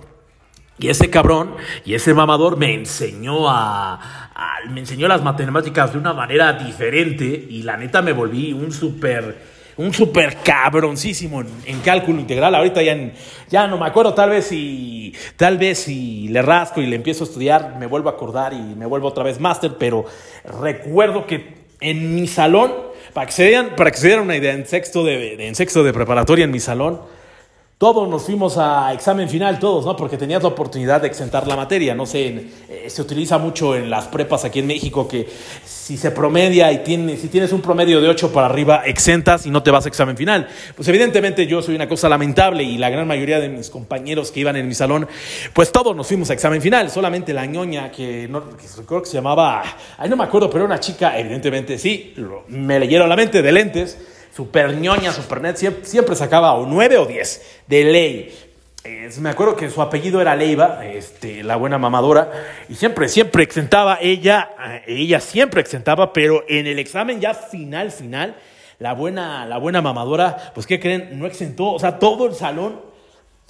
[0.78, 3.98] Y ese cabrón y ese mamador me enseñó a,
[4.70, 9.56] me enseñó las matemáticas de una manera diferente y la neta me volví un súper
[9.78, 12.54] un súper cabroncísimo en, cálculo integral.
[12.54, 13.12] Ahorita ya, en-
[13.50, 17.24] ya no me acuerdo, tal vez si tal vez si le rasco y le empiezo
[17.24, 20.06] a estudiar, me vuelvo a acordar y me vuelvo otra vez máster, pero
[20.62, 22.72] recuerdo que en mi salón,
[23.12, 25.84] para que se dieran, para que se dieran una idea, en sexto de- en sexto
[25.84, 27.00] de preparatoria en mi salón,
[27.78, 29.94] todos nos fuimos a examen final, todos, ¿no?
[29.96, 31.94] Porque tenías la oportunidad de exentar la materia.
[31.94, 35.28] No sé, en- eh, se utiliza mucho en las prepas aquí en México que
[35.62, 39.50] si se promedia y tiene, si tienes un promedio de 8 para arriba, exentas y
[39.50, 40.48] no te vas a examen final.
[40.74, 44.40] Pues evidentemente yo soy una cosa lamentable y la gran mayoría de mis compañeros que
[44.40, 45.06] iban en mi salón,
[45.52, 46.90] pues todos nos fuimos a examen final.
[46.90, 49.62] Solamente la ñoña que, no, que creo que se llamaba,
[49.98, 53.42] ay no me acuerdo, pero era una chica, evidentemente sí, lo- me leyeron la mente
[53.42, 53.98] de lentes
[54.36, 58.38] super ñoña, super net, siempre, sacaba o 9 o 10 de ley.
[59.18, 62.30] Me acuerdo que su apellido era Leiva, este, la buena mamadora,
[62.68, 67.90] y siempre, siempre exentaba ella, eh, ella siempre exentaba, pero en el examen ya final,
[67.90, 68.36] final,
[68.78, 71.18] la buena, la buena mamadora, pues ¿qué creen?
[71.18, 72.80] No exentó, o sea, todo el salón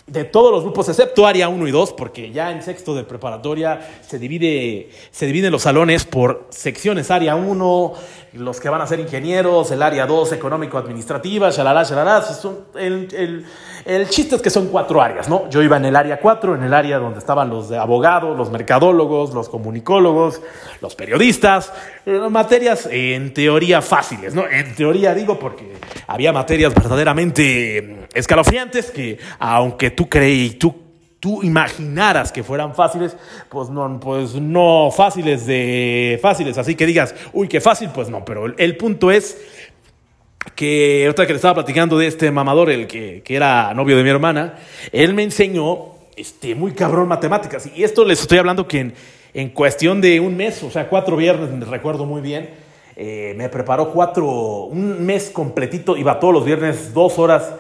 [0.07, 3.81] de todos los grupos, excepto área 1 y 2, porque ya en sexto de preparatoria
[4.07, 7.93] se divide, se dividen los salones por secciones, área 1,
[8.37, 12.25] los que van a ser ingenieros, el área 2, económico-administrativa, shalala, shalala,
[12.77, 13.45] el, el-
[13.87, 15.49] el chiste es que son cuatro áreas, ¿no?
[15.49, 19.33] Yo iba en el área 4, en el área donde estaban los abogados, los mercadólogos,
[19.33, 20.43] los comunicólogos,
[20.81, 21.73] los periodistas,
[22.05, 24.45] eh, materias en teoría fáciles, ¿no?
[24.49, 25.75] En teoría digo porque
[26.09, 30.75] había materias verdaderamente mm, escalofriantes que aunque tú creí, tú,
[31.27, 33.17] tú imaginaras que fueran fáciles,
[33.49, 38.25] pues no, pues no fáciles de fáciles, así que digas, uy, qué fácil, pues no,
[38.25, 39.37] pero el, punto es
[40.55, 44.05] que otra que le estaba platicando de este mamador, el que, que era novio de
[44.05, 44.55] mi hermana,
[44.93, 47.69] él me enseñó este, muy cabrón matemáticas.
[47.75, 48.95] Y esto les estoy hablando que en,
[49.35, 52.51] en cuestión de un mes, o sea, cuatro viernes, recuerdo muy bien,
[52.95, 54.29] eh, me preparó cuatro,
[54.67, 57.53] un mes completito, iba todos los viernes dos horas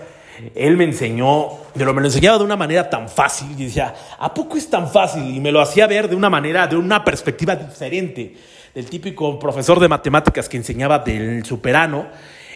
[0.54, 3.48] él me enseñó, pero me lo enseñaba de una manera tan fácil.
[3.58, 5.34] Y decía, ¿a poco es tan fácil?
[5.34, 8.34] Y me lo hacía ver de una manera, de una perspectiva diferente
[8.74, 12.06] del típico profesor de matemáticas que enseñaba del superano.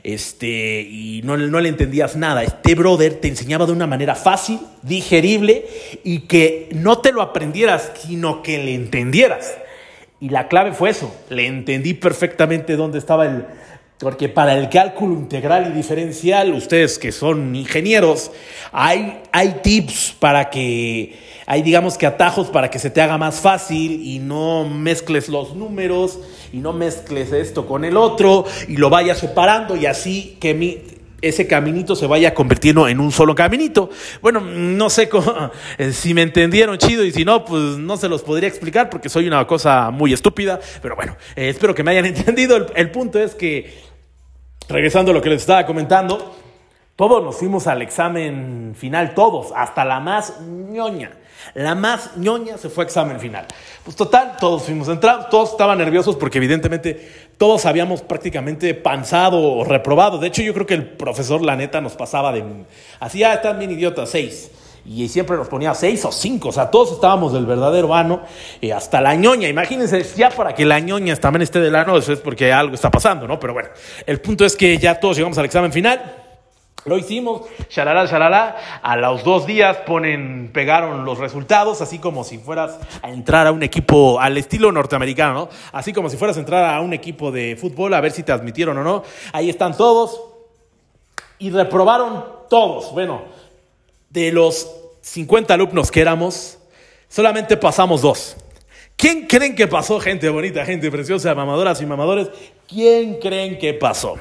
[0.02, 2.42] Este, y no, no le entendías nada.
[2.42, 5.66] Este brother te enseñaba de una manera fácil, digerible
[6.04, 9.54] y que no te lo aprendieras, sino que le entendieras.
[10.20, 11.14] Y la clave fue eso.
[11.30, 13.46] Le entendí perfectamente dónde estaba el,
[14.00, 18.30] porque para el cálculo integral y diferencial, ustedes que son ingenieros,
[18.72, 23.40] hay, hay tips para que, hay digamos que atajos para que se te haga más
[23.40, 26.18] fácil y no mezcles los números
[26.50, 30.78] y no mezcles esto con el otro y lo vayas separando y así que mi,
[31.20, 33.90] ese caminito se vaya convirtiendo en un solo caminito.
[34.22, 35.10] Bueno, no sé
[35.78, 39.10] eh, si me entendieron chido y si no, pues no se los podría explicar porque
[39.10, 42.66] soy una cosa muy estúpida, pero bueno, eh, espero que me hayan entendido.
[42.74, 43.89] El punto es que
[44.70, 46.34] regresando a lo que les estaba comentando,
[46.96, 51.12] todos nos fuimos al examen final, todos, hasta la más ñoña.
[51.54, 53.46] La más ñoña se fue a examen final.
[53.82, 59.64] Pues total, todos fuimos entrados, todos estaban nerviosos porque evidentemente todos habíamos prácticamente panzado o
[59.64, 60.18] reprobado.
[60.18, 62.44] De hecho, yo creo que el profesor, la neta, nos pasaba de...
[63.00, 64.50] Así, ya están bien idiotas, seis.
[64.84, 68.22] Y siempre nos ponía seis o cinco, o sea, todos estábamos del verdadero ano,
[68.60, 69.48] y hasta la ñoña.
[69.48, 72.90] Imagínense, ya para que la ñoña también esté del ano, eso es porque algo está
[72.90, 73.38] pasando, ¿no?
[73.38, 73.68] Pero bueno,
[74.06, 76.16] el punto es que ya todos llegamos al examen final.
[76.86, 78.56] Lo hicimos, shalala, shalala.
[78.82, 83.52] A los dos días ponen, pegaron los resultados, así como si fueras a entrar a
[83.52, 85.48] un equipo al estilo norteamericano, ¿no?
[85.72, 88.32] Así como si fueras a entrar a un equipo de fútbol a ver si te
[88.32, 89.02] admitieron o no.
[89.32, 90.22] Ahí están todos.
[91.38, 92.92] Y reprobaron todos.
[92.92, 93.22] Bueno,
[94.10, 94.70] de los
[95.02, 96.58] 50 alumnos que éramos,
[97.08, 98.36] solamente pasamos dos.
[98.96, 102.28] ¿Quién creen que pasó, gente bonita, gente preciosa, mamadoras y mamadores?
[102.68, 104.18] ¿Quién creen que pasó?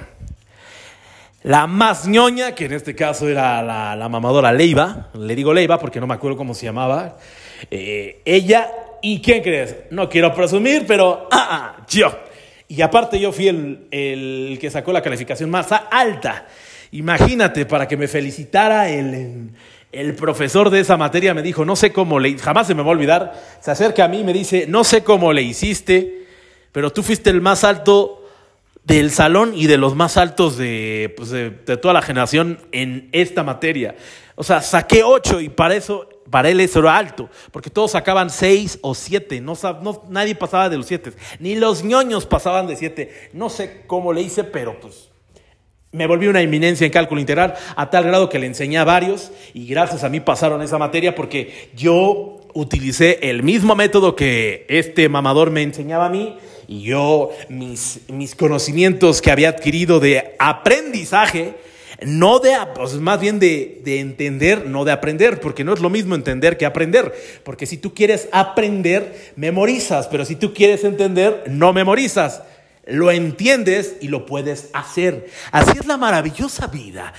[1.44, 6.00] La más ñoña, que en este caso era la, mamadora Leiva, le digo Leiva porque
[6.00, 7.18] no me acuerdo cómo se llamaba,
[7.70, 8.72] eh, ella,
[9.02, 9.76] ¿y quién crees?
[9.90, 11.48] No quiero presumir, pero ah,
[11.80, 12.12] ah, yo.
[12.68, 16.46] Y aparte yo fui el, el que sacó la calificación más alta.
[16.92, 19.52] Imagínate, para que me felicitara el,
[19.92, 22.90] el profesor de esa materia me dijo, no sé cómo le, jamás se me va
[22.90, 26.26] a olvidar, se acerca a mí y me dice, no sé cómo le hiciste,
[26.72, 28.24] pero tú fuiste el más alto
[28.84, 33.44] del salón y de los más altos de, pues, de, toda la generación en esta
[33.44, 33.96] materia.
[34.36, 38.30] O sea, saqué ocho y para eso, para él eso era alto, porque todos sacaban
[38.30, 42.76] seis o siete, no, no- nadie pasaba de los siete, ni los ñoños pasaban de
[42.76, 43.30] siete.
[43.34, 45.09] No sé cómo le hice, pero pues
[45.92, 49.32] me volví una eminencia en cálculo integral a tal grado que le enseñé a varios
[49.54, 55.10] y gracias a mí pasaron esa materia porque yo utilicé el mismo método que este
[55.10, 61.56] mamador me enseñaba a mí y yo mis, mis conocimientos que había adquirido de aprendizaje,
[62.04, 65.90] no de, pues más bien de, de entender, no de aprender, porque no es lo
[65.90, 67.12] mismo entender que aprender,
[67.44, 72.44] porque si tú quieres aprender, memorizas, pero si tú quieres entender, no memorizas
[72.90, 75.30] lo entiendes y lo puedes hacer.
[75.52, 77.14] Así es la maravillosa vida.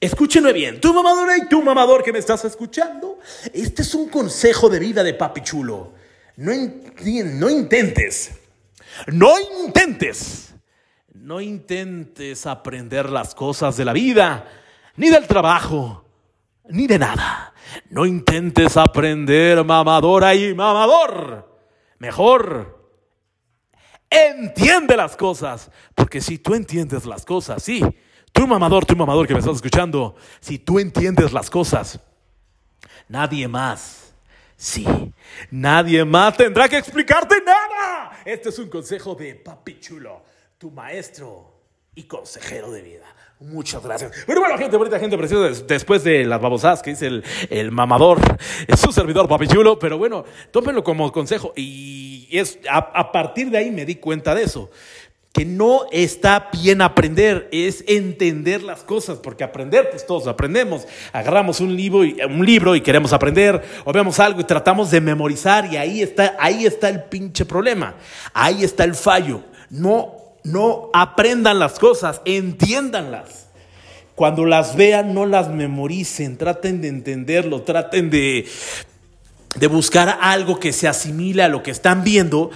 [0.00, 3.18] Escúchenme bien, tu mamadora y tu mamador que me estás escuchando,
[3.52, 5.92] este es un consejo de vida de papi chulo.
[6.36, 8.30] No, no intentes,
[9.08, 10.54] no intentes,
[11.14, 14.48] no intentes aprender las cosas de la vida,
[14.96, 16.04] ni del trabajo,
[16.68, 17.54] ni de nada.
[17.90, 21.60] No intentes aprender mamadora y mamador.
[21.98, 22.77] Mejor
[24.10, 25.70] entiende las cosas.
[25.94, 27.82] Porque si tú entiendes las cosas, sí,
[28.32, 32.00] tú mamador, tú mamador que me estás escuchando, si tú entiendes las cosas,
[33.08, 34.14] nadie más,
[34.56, 34.86] sí,
[35.50, 38.12] nadie más tendrá que explicarte nada.
[38.24, 40.22] Este es un consejo de Papi Chulo,
[40.58, 41.62] tu maestro
[41.94, 43.06] y consejero de vida.
[43.40, 44.10] Muchas gracias.
[44.26, 47.70] Pero bueno, gente bonita, gente preciosa, des- después de las babosadas que dice el, el
[47.70, 48.18] mamador,
[48.66, 51.52] es su servidor Papi Chulo, pero bueno, tómenlo como consejo.
[51.54, 54.70] Y es a, a partir de ahí me di cuenta de eso.
[55.32, 60.86] Que no está bien aprender, es entender las cosas, porque aprender, pues todos aprendemos.
[61.12, 65.00] Agarramos un libro y, un libro y queremos aprender, o vemos algo y tratamos de
[65.00, 67.94] memorizar, y ahí está, ahí está el pinche problema.
[68.32, 69.42] Ahí está el fallo.
[69.70, 73.48] No, no aprendan las cosas, entiéndanlas.
[74.14, 78.46] Cuando las vean, no las memoricen, traten de entenderlo, traten de,
[79.56, 82.50] de buscar algo que se asimile a lo que están viendo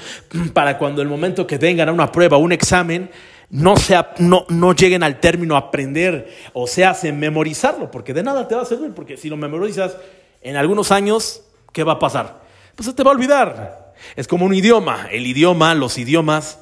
[0.52, 3.11] para cuando el momento que tengan a una prueba, un examen,
[3.50, 8.48] no, sea, no, no lleguen al término aprender o se hace memorizarlo, porque de nada
[8.48, 9.96] te va a servir, porque si lo memorizas
[10.40, 12.42] en algunos años, ¿qué va a pasar?
[12.74, 13.94] Pues se te va a olvidar.
[14.16, 16.61] Es como un idioma, el idioma, los idiomas,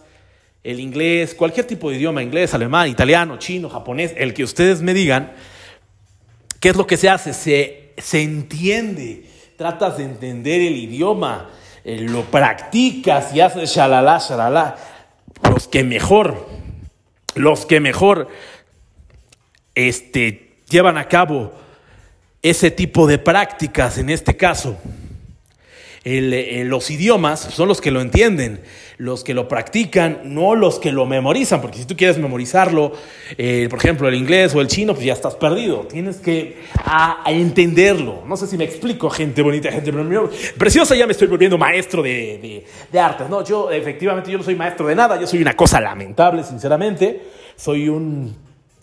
[0.63, 4.93] el inglés, cualquier tipo de idioma, inglés, alemán, italiano, chino, japonés, el que ustedes me
[4.93, 5.33] digan,
[6.61, 7.33] ¿Qué es lo que se hace?
[7.33, 9.25] Se, se entiende,
[9.61, 11.51] tratas de entender el idioma,
[11.85, 14.75] eh, lo practicas y haces shalala, shalala.
[15.43, 16.49] Los que mejor,
[17.35, 18.29] los que mejor
[19.75, 21.53] este, llevan a cabo
[22.41, 24.79] ese tipo de prácticas, en este caso,
[26.05, 28.61] el, eh, los idiomas son los que lo entienden,
[28.97, 32.93] los que lo practican, no los que lo memorizan, porque si tú quieres memorizarlo,
[33.37, 35.81] eh, por ejemplo, el inglés o el chino, pues ya estás perdido.
[35.91, 38.23] Tienes que a- entenderlo.
[38.27, 39.93] No sé si me explico, gente bonita, gente
[40.57, 43.29] preciosa, ya me estoy volviendo maestro de, de- de artes.
[43.29, 47.21] No, yo efectivamente yo no soy maestro de nada, yo soy una cosa lamentable, sinceramente.
[47.57, 48.35] Soy un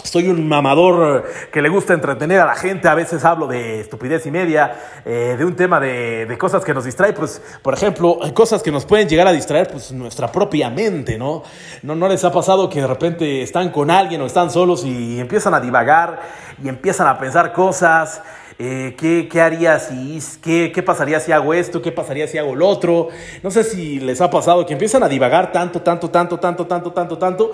[0.07, 2.87] soy un mamador eh, que le gusta entretener a la gente.
[2.87, 6.73] A veces hablo de estupidez y media, eh, de un tema de, de cosas que
[6.73, 7.13] nos distraen.
[7.13, 11.17] Pues, por ejemplo, hay cosas que nos pueden llegar a distraer, pues nuestra propia mente,
[11.17, 11.43] ¿no?
[11.83, 11.95] ¿no?
[11.95, 15.53] ¿No les ha pasado que de repente están con alguien o están solos y empiezan
[15.53, 16.21] a divagar
[16.63, 18.21] y empiezan a pensar cosas?
[18.59, 21.79] Eh, ¿qué, ¿Qué haría si, qué, qué pasaría si hago esto?
[21.79, 23.09] ¿Qué pasaría si hago lo otro?
[23.43, 26.91] No sé si les ha pasado que empiezan a divagar tanto, tanto, tanto, tanto, tanto,
[26.91, 27.51] tanto, tanto,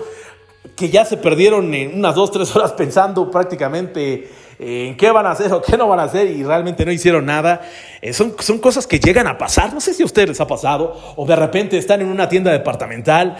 [0.76, 5.26] que ya se perdieron en unas dos, tres horas pensando prácticamente eh, en qué van
[5.26, 7.60] a hacer o qué no van a hacer y realmente no hicieron nada.
[8.00, 9.72] Eh, son, son cosas que llegan a pasar.
[9.72, 12.50] No sé si a ustedes les ha pasado o de repente están en una tienda
[12.50, 13.36] departamental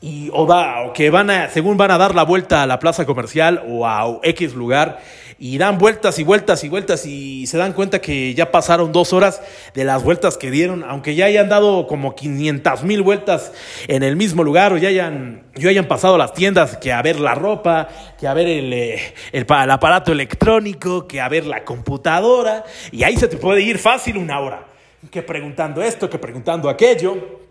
[0.00, 2.78] y, o, da, o que van a, según van a dar la vuelta a la
[2.78, 5.00] plaza comercial o a X lugar
[5.38, 9.12] y dan vueltas y vueltas y vueltas y se dan cuenta que ya pasaron dos
[9.12, 9.42] horas
[9.74, 13.52] de las vueltas que dieron, aunque ya hayan dado como 500 mil vueltas
[13.88, 17.20] en el mismo lugar o ya hayan, ya hayan pasado las tiendas, que a ver
[17.20, 21.64] la ropa, que a ver el, eh, el, el aparato electrónico, que a ver la
[21.64, 24.66] computadora, y ahí se te puede ir fácil una hora,
[25.10, 27.43] que preguntando esto, que preguntando aquello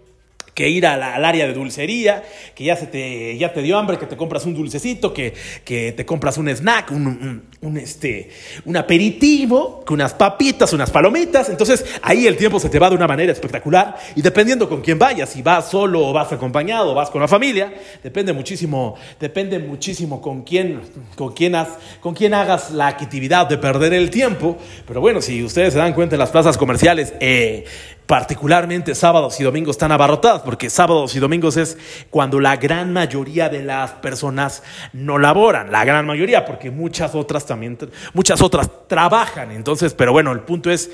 [0.54, 2.24] que ir a la- al área de dulcería,
[2.56, 5.34] que ya, se te, ya te dio hambre, que te compras un dulcecito, que,
[5.66, 8.30] que te compras un snack, un, un- un, este,
[8.66, 11.49] un aperitivo, que unas papitas, unas palomitas.
[11.49, 14.99] Entonces ahí el tiempo se te va de una manera espectacular y dependiendo con quién
[14.99, 17.74] vayas, si vas solo o vas acompañado o vas con la familia,
[18.04, 20.82] depende muchísimo, depende muchísimo con quién,
[21.16, 24.58] con quién, has- con quién hagas la actividad de perder el tiempo.
[24.88, 27.66] Pero bueno, si ustedes se dan cuenta en las plazas comerciales, eh,
[28.06, 31.78] particularmente sábados y domingos están abarrotadas, porque sábados y domingos es
[32.10, 37.45] cuando la gran mayoría de las personas no laboran, la gran mayoría, porque muchas otras
[37.45, 37.78] también,
[38.14, 39.51] muchas otras trabajan.
[39.51, 40.91] Entonces, pero bueno, el punto es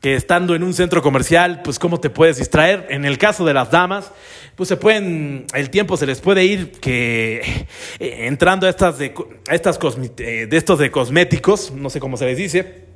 [0.00, 2.86] que estando en un centro comercial, pues cómo te puedes distraer.
[2.88, 4.10] En el caso de las damas,
[4.56, 7.66] pues se pueden, el tiempo se les puede ir que
[7.98, 12.89] eh, entrando a estas eh, de estos de cosméticos, no sé cómo se les dice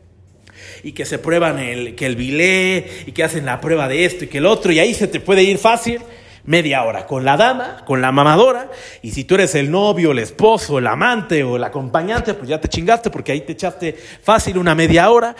[0.84, 4.24] y que se prueban el, que el bilé y que hacen la prueba de esto
[4.24, 6.02] y que el otro y ahí se te puede ir fácil
[6.44, 8.70] media hora con la dama, con la mamadora
[9.00, 12.60] y si tú eres el novio, el esposo, el amante o el acompañante, pues ya
[12.60, 15.34] te chingaste porque ahí te echaste fácil una media hora.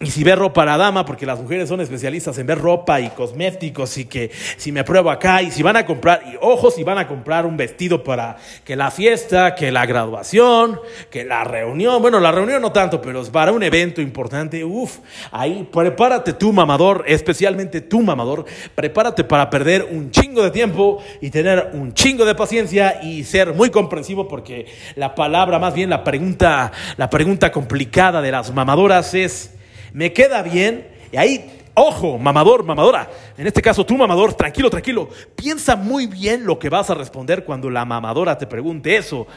[0.00, 3.10] Y si ves ropa a dama, porque las mujeres son especialistas en ver ropa y
[3.10, 6.82] cosméticos y que si me pruebo acá y si van a comprar, y ojo, si
[6.82, 10.80] van a comprar un vestido para que la fiesta, que la graduación,
[11.10, 14.98] que la reunión, bueno, la reunión no tanto, pero es para un evento importante, uff,
[15.30, 21.30] ahí prepárate tú, mamador, especialmente tú, mamador, prepárate para perder un chingo de tiempo y
[21.30, 24.66] tener un chingo de paciencia y ser muy comprensivo porque
[24.96, 29.53] la palabra, más bien la pregunta, la pregunta complicada de las mamadoras es...
[29.94, 30.88] ¿Me queda bien?
[31.12, 33.08] Y ahí, ojo, mamador, mamadora.
[33.38, 35.08] En este caso, tú, mamador, tranquilo, tranquilo.
[35.36, 39.28] Piensa muy bien lo que vas a responder cuando la mamadora te pregunte eso.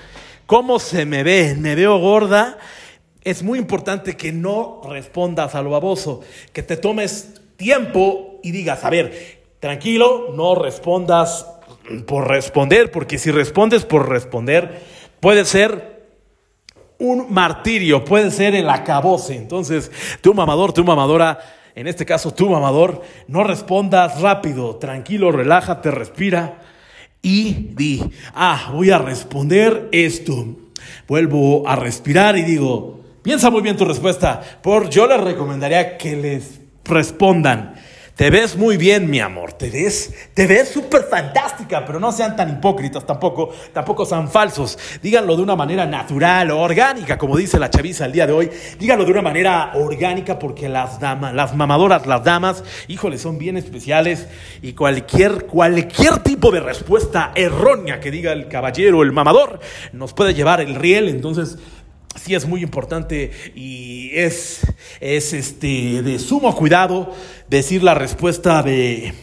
[0.47, 1.55] ¿Cómo se me ve?
[1.55, 2.57] ¿Me veo gorda?
[3.23, 6.21] Es muy importante que no respondas a lo baboso,
[6.53, 11.45] que te tomes tiempo y digas, a ver, tranquilo, no respondas
[12.07, 14.81] por responder, porque si respondes por responder,
[15.19, 15.96] puede ser
[16.99, 19.35] un martirio, puede ser el acabose.
[19.35, 19.91] Entonces,
[20.21, 21.39] tú mamador, tú mamadora,
[21.75, 26.59] en este caso tú mamador, no respondas rápido, tranquilo, relájate, respira
[27.21, 30.55] y di, ah, voy a responder esto.
[31.07, 36.15] Vuelvo a respirar y digo, piensa muy bien tu respuesta, por yo les recomendaría que
[36.15, 37.75] les respondan.
[38.17, 39.53] Te ves muy bien, mi amor.
[39.53, 44.79] Te ves, te ves súper fantástica, pero no sean tan hipócritas tampoco, tampoco sean falsos.
[45.03, 48.49] Díganlo de una manera natural, orgánica, como dice la chaviza el día de hoy.
[48.79, 53.55] Díganlo de una manera orgánica porque las damas, las mamadoras, las damas, híjole, son bien
[53.55, 54.27] especiales
[54.63, 59.59] y cualquier, cualquier tipo de respuesta errónea que diga el caballero, el mamador,
[59.93, 61.07] nos puede llevar el riel.
[61.07, 61.59] Entonces,
[62.17, 64.61] sí es muy importante y es,
[64.99, 67.13] es este, de sumo cuidado
[67.49, 69.13] decir la respuesta de,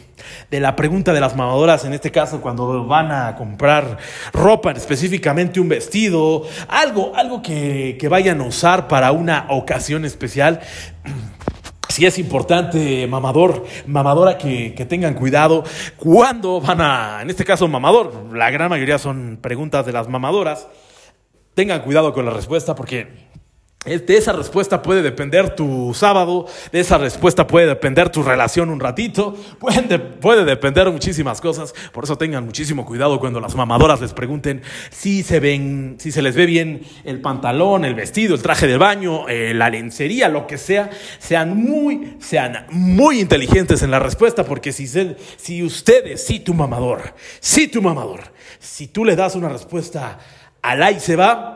[0.49, 3.97] de la pregunta de las mamadoras, en este caso cuando van a comprar
[4.33, 10.61] ropa, específicamente un vestido, algo, algo que, que vayan a usar para una ocasión especial.
[11.87, 15.63] Sí es importante, mamador, mamadora, que, que tengan cuidado
[15.95, 20.67] cuando van a, en este caso mamador, la gran mayoría son preguntas de las mamadoras,
[21.55, 23.25] tengan cuidado con la respuesta porque
[23.85, 28.79] de esa respuesta puede depender tu sábado, de esa respuesta puede depender tu relación un
[28.79, 31.75] ratito, pueden de- puede depender muchísimas cosas.
[31.91, 36.23] Por eso tengan muchísimo cuidado cuando las mamadoras les pregunten si se ven, si se
[36.23, 40.47] les ve bien el pantalón, el vestido, el traje de baño, eh, la lencería, lo
[40.47, 40.89] que sea.
[41.19, 46.55] Sean muy, sean muy inteligentes en la respuesta, porque si, se- si ustedes, si tu
[46.55, 48.21] mamador, si tu mamador,
[48.57, 50.17] si tú le das una respuesta
[50.65, 51.55] al ahí se va,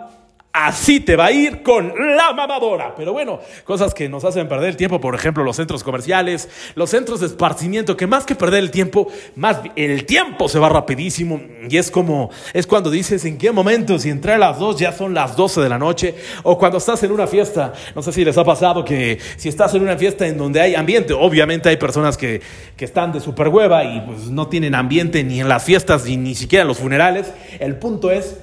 [0.51, 2.95] Así te va a ir con la mamadora.
[2.95, 6.89] Pero bueno, cosas que nos hacen perder el tiempo, por ejemplo, los centros comerciales, los
[6.89, 11.39] centros de esparcimiento, que más que perder el tiempo, más el tiempo se va rapidísimo.
[11.69, 14.91] Y es como, es cuando dices en qué momento, si entré a las 2 ya
[14.91, 18.25] son las 12 de la noche, o cuando estás en una fiesta, no sé si
[18.25, 21.77] les ha pasado que si estás en una fiesta en donde hay ambiente, obviamente hay
[21.77, 22.41] personas que,
[22.75, 26.17] que están de super hueva y pues no tienen ambiente ni en las fiestas ni,
[26.17, 27.31] ni siquiera en los funerales.
[27.59, 28.35] El punto es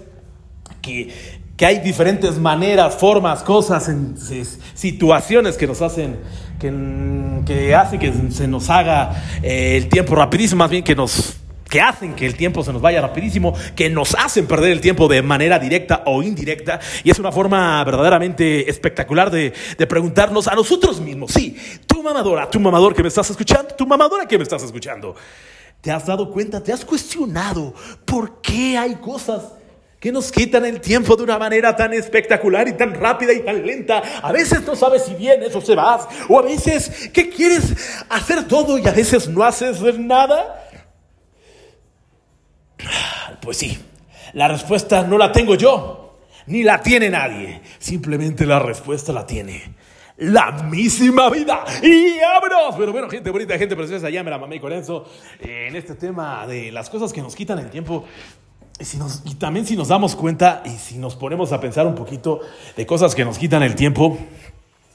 [0.87, 3.91] que, hay diferentes maneras, formas, cosas,
[4.75, 6.19] situaciones que nos hacen,
[6.61, 11.37] que, hacen que se nos haga eh, el tiempo rapidísimo, más bien que nos
[11.69, 15.09] que hacen que el tiempo se nos vaya rapidísimo, que nos hacen perder el tiempo
[15.09, 20.55] de manera directa o indirecta, y es una forma verdaderamente espectacular de, de preguntarnos a
[20.55, 21.57] nosotros mismos, sí,
[21.89, 25.17] tu mamadora, tu mamador que me estás escuchando, tu mamadora que me estás escuchando,
[25.81, 27.75] ¿te has dado cuenta, te has cuestionado
[28.05, 29.43] por qué hay cosas
[30.01, 33.67] que nos quitan el tiempo de una manera tan espectacular y tan rápida y tan
[33.67, 34.03] lenta.
[34.23, 38.47] A veces no sabes si vienes o se vas, o a veces que quieres hacer
[38.47, 40.69] todo y a veces no haces nada.
[43.41, 43.79] Pues sí,
[44.35, 47.63] la respuesta no la tengo yo, ni la tiene nadie.
[47.79, 49.75] Simplemente la respuesta la tiene
[50.19, 51.65] la misma vida.
[51.83, 52.75] Y vámonos.
[52.77, 55.09] Pero bueno, gente bonita, gente preciosa, ya me la mamé con eso.
[55.41, 58.05] En este tema de las cosas que nos quitan el tiempo.
[58.79, 62.41] Y, también si nos damos cuenta y si nos ponemos a pensar un poquito
[62.77, 64.19] de cosas que nos quitan el tiempo,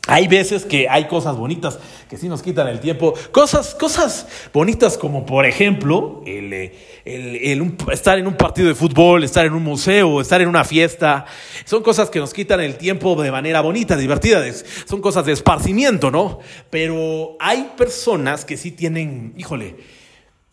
[0.08, 1.80] hay veces que hay cosas bonitas
[2.10, 3.14] que sí nos quitan el tiempo.
[3.32, 6.76] Cosas, cosas bonitas como por ejemplo el, eh,
[7.06, 11.26] el- estar en un partido de fútbol, estar en un museo, estar en una fiesta.
[11.66, 14.44] Son cosas que nos quitan el tiempo de manera bonita, divertida.
[14.88, 16.40] Son cosas de esparcimiento, ¿no?
[16.70, 19.76] Pero hay personas que sí tienen, híjole,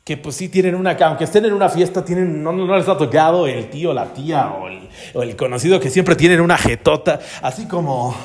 [0.09, 2.97] que pues sí tienen una, aunque estén en una fiesta, tienen, no, no les ha
[2.97, 4.55] tocado el tío, la tía
[5.13, 8.17] o el, conocido que siempre tienen una jetota, así como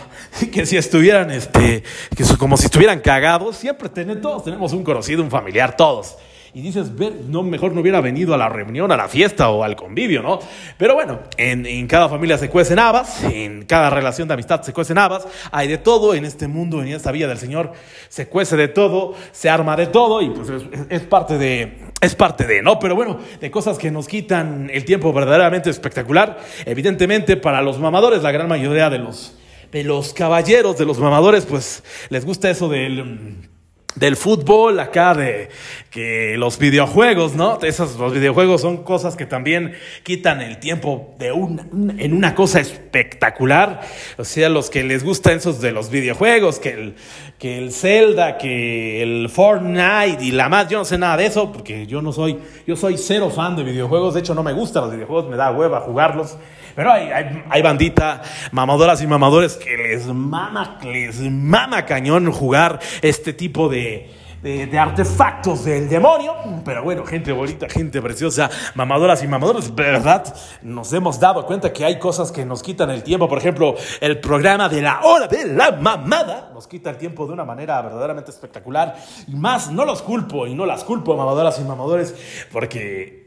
[0.53, 1.83] que si estuvieran, este,
[2.15, 6.15] que como si estuvieran cagados, siempre tienen, todos tenemos un conocido, un familiar, todos.
[6.55, 6.91] Y dices,
[7.27, 10.39] no, mejor no hubiera venido a la reunión, a la fiesta o al convivio, ¿no?
[10.77, 14.71] Pero bueno, en, en cada familia se cuecen habas, en cada relación de amistad se
[14.71, 17.71] cuecen habas, hay de todo en este mundo, en esta vida del Señor,
[18.07, 20.49] se cuece de todo, se arma de todo y pues
[20.89, 22.77] es, parte de, es parte de, ¿no?
[22.77, 26.37] Pero bueno, de cosas que nos quitan el tiempo verdaderamente espectacular.
[26.65, 29.39] Evidentemente, para los mamadores, la gran mayoría de los,
[29.71, 33.49] de los caballeros, de los mamadores, pues les gusta eso del
[33.95, 35.49] del fútbol acá de
[35.89, 37.59] que los videojuegos, ¿no?
[37.61, 39.73] Esos los videojuegos son cosas que también
[40.03, 43.81] quitan el tiempo de un, en una cosa espectacular.
[44.17, 46.95] O sea, los que les gustan esos de los videojuegos, que el
[47.43, 51.51] que el Zelda, que el Fortnite y la más, yo no sé nada de eso
[51.51, 54.83] porque yo no soy yo soy cero fan de videojuegos, de hecho no me gustan
[54.83, 56.37] los videojuegos, me da hueva jugarlos.
[56.75, 58.21] Pero hay, hay, hay bandita,
[58.51, 64.11] mamadoras y mamadores que les mama, les mama cañón jugar este tipo de,
[64.41, 66.33] de, de artefactos del demonio.
[66.65, 70.33] Pero bueno, gente bonita, gente preciosa, mamadoras y mamadores, ¿verdad?
[70.61, 73.27] Nos hemos dado cuenta que hay cosas que nos quitan el tiempo.
[73.29, 77.33] Por ejemplo, el programa de la hora de la mamada nos quita el tiempo de
[77.33, 78.95] una manera verdaderamente espectacular.
[79.27, 82.15] Y más, no los culpo y no las culpo, mamadoras y mamadores,
[82.51, 83.23] porque...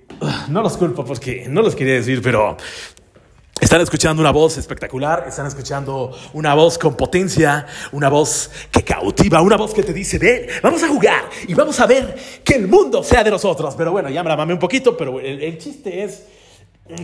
[0.48, 2.56] No los culpo porque no los quería decir, pero
[3.60, 9.40] están escuchando una voz espectacular, están escuchando una voz con potencia, una voz que cautiva,
[9.40, 12.68] una voz que te dice, ven, vamos a jugar y vamos a ver que el
[12.68, 13.74] mundo sea de nosotros.
[13.74, 16.24] Pero bueno, ya me la mamé un poquito, pero el, chiste es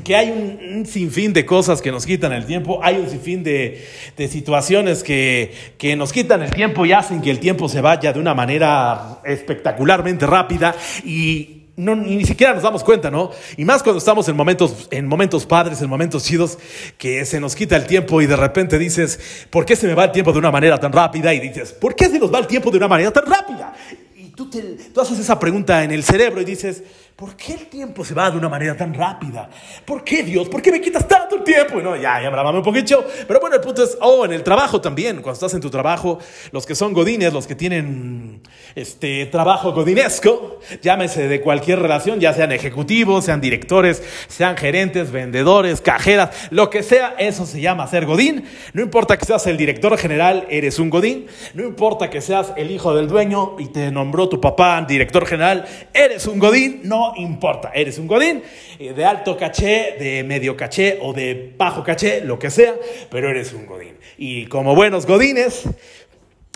[0.04, 3.42] que hay un, un sinfín de cosas que nos quitan el tiempo, hay un sinfín
[3.42, 3.84] de,
[4.16, 8.12] de situaciones que, que nos quitan el tiempo y hacen que el tiempo se vaya
[8.12, 13.30] de una manera espectacularmente rápida y no, ni siquiera nos damos cuenta, ¿no?
[13.56, 16.58] Y más cuando estamos en momentos, en momentos padres, en momentos chidos,
[16.98, 20.04] que se nos quita el tiempo y de repente dices, ¿por qué se me va
[20.04, 21.32] el tiempo de una manera tan rápida?
[21.32, 23.74] Y dices, ¿por qué se nos va el tiempo de una manera tan rápida?
[24.14, 26.82] Y tú, te, tú haces esa pregunta en el cerebro y dices,
[27.16, 29.48] ¿por qué el tiempo se va de una manera tan rápida?
[29.84, 30.48] ¿Por qué Dios?
[30.48, 31.80] ¿Por qué me quitas tanto el tiempo?
[31.80, 33.04] Y no, ya, ya bravame un poquito.
[33.26, 36.18] Pero bueno, el punto es, oh, en el trabajo también, cuando estás en tu trabajo,
[36.50, 38.40] los que son godines, los que tienen
[38.74, 45.80] este trabajo godinesco, llámese de cualquier relación, ya sean ejecutivos, sean directores, sean gerentes, vendedores,
[45.80, 48.44] cajeras, lo que sea, eso se llama ser godín.
[48.72, 51.26] No importa que seas el director general, eres un godín.
[51.54, 55.66] No importa que seas el hijo del dueño y te nombró tu papá director general,
[55.92, 56.80] eres un godín.
[56.84, 58.42] No importa, eres un godín
[58.78, 62.74] eh, de alto caché, de medio caché o de bajo caché, lo que sea,
[63.10, 63.96] pero eres un godín.
[64.18, 65.64] Y como buenos godines,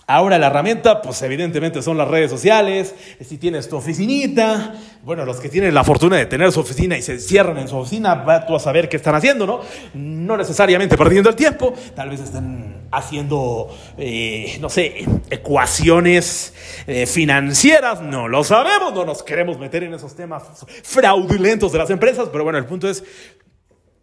[0.09, 2.95] Ahora la herramienta, pues evidentemente son las redes sociales.
[3.21, 7.03] Si tienes tu oficinita, bueno, los que tienen la fortuna de tener su oficina y
[7.03, 9.63] se encierran en su oficina, va tú a saber qué están haciendo, ¿no?
[9.95, 16.55] No necesariamente perdiendo el tiempo, tal vez están haciendo, eh, no sé, ecuaciones
[16.87, 20.45] eh, financieras, no lo sabemos, no nos queremos meter en esos temas
[20.85, 23.03] fraudulentos de las empresas, pero bueno, el punto es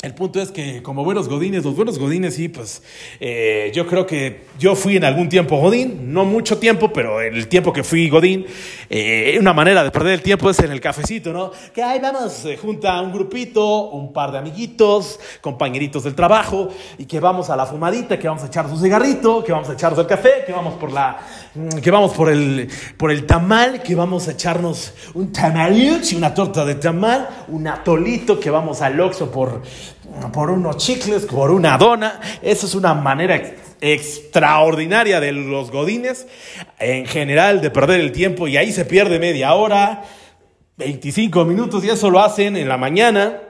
[0.04, 2.84] el punto es que como buenos godines, los buenos godines sí, pues
[3.22, 7.34] eh, yo creo que yo fui en algún tiempo godín, no mucho tiempo, pero en
[7.34, 8.46] el tiempo que fui godín,
[8.90, 11.52] eh, una manera de perder el tiempo es en el cafecito, ¿no?
[11.74, 17.06] Que ahí vamos, se junta un grupito, un par de amiguitos, compañeritos del trabajo, y
[17.06, 20.00] que vamos a la fumadita, que vamos a echar un cigarrito, que vamos a echarnos
[20.00, 21.18] el café, que vamos por la,
[21.56, 26.34] mm, que vamos por el, por el tamal, que vamos a echarnos un tamaluchi, una
[26.34, 29.62] torta de tamal, un atolito, que vamos al Oxxo por
[30.32, 32.20] por unos chicles, por una dona.
[32.42, 36.28] Eso es una manera ex- extraordinaria de los godines
[36.80, 40.04] en general de perder el tiempo y ahí se pierde media hora,
[40.78, 43.42] 25 minutos y eso lo hacen en la mañana.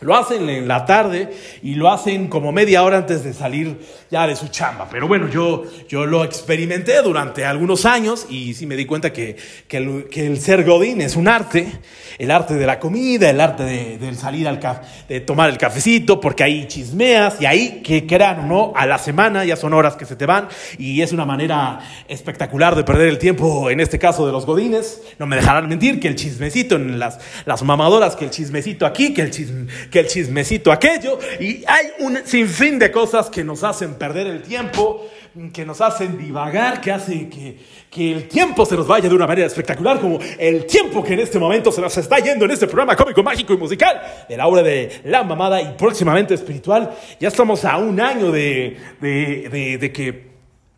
[0.00, 1.30] Lo hacen en la tarde
[1.62, 3.80] y lo hacen como media hora antes de salir
[4.10, 4.88] ya de su chamba.
[4.90, 9.36] Pero bueno, yo, yo lo experimenté durante algunos años y sí me di cuenta que,
[9.68, 11.70] que, el, ser godín es un arte.
[12.18, 14.60] El arte de la comida, el arte de, salir al
[15.08, 18.98] de tomar el cafecito, porque ahí chismeas y ahí, que crean o no, a la
[18.98, 20.48] semana ya son horas que se te van
[20.78, 25.00] y es una manera espectacular de perder el tiempo, en este caso de los godines.
[25.18, 29.14] No me dejarán mentir que el chismecito en las, las mamadoras, que el chismecito aquí,
[29.14, 31.18] que el, chisme, que el chismecito aquello.
[31.38, 35.06] Y hay un sinfín de cosas que nos hacen perder el tiempo,
[35.52, 37.58] que nos hacen divagar, que hacen que,
[37.90, 41.20] que el tiempo se nos vaya de una manera espectacular, como el tiempo que en
[41.20, 44.46] este momento se nos está yendo en este programa cómico, mágico y musical de la
[44.46, 46.90] hora de la mamada y próximamente espiritual.
[47.18, 50.29] Ya estamos a un año de, de, de que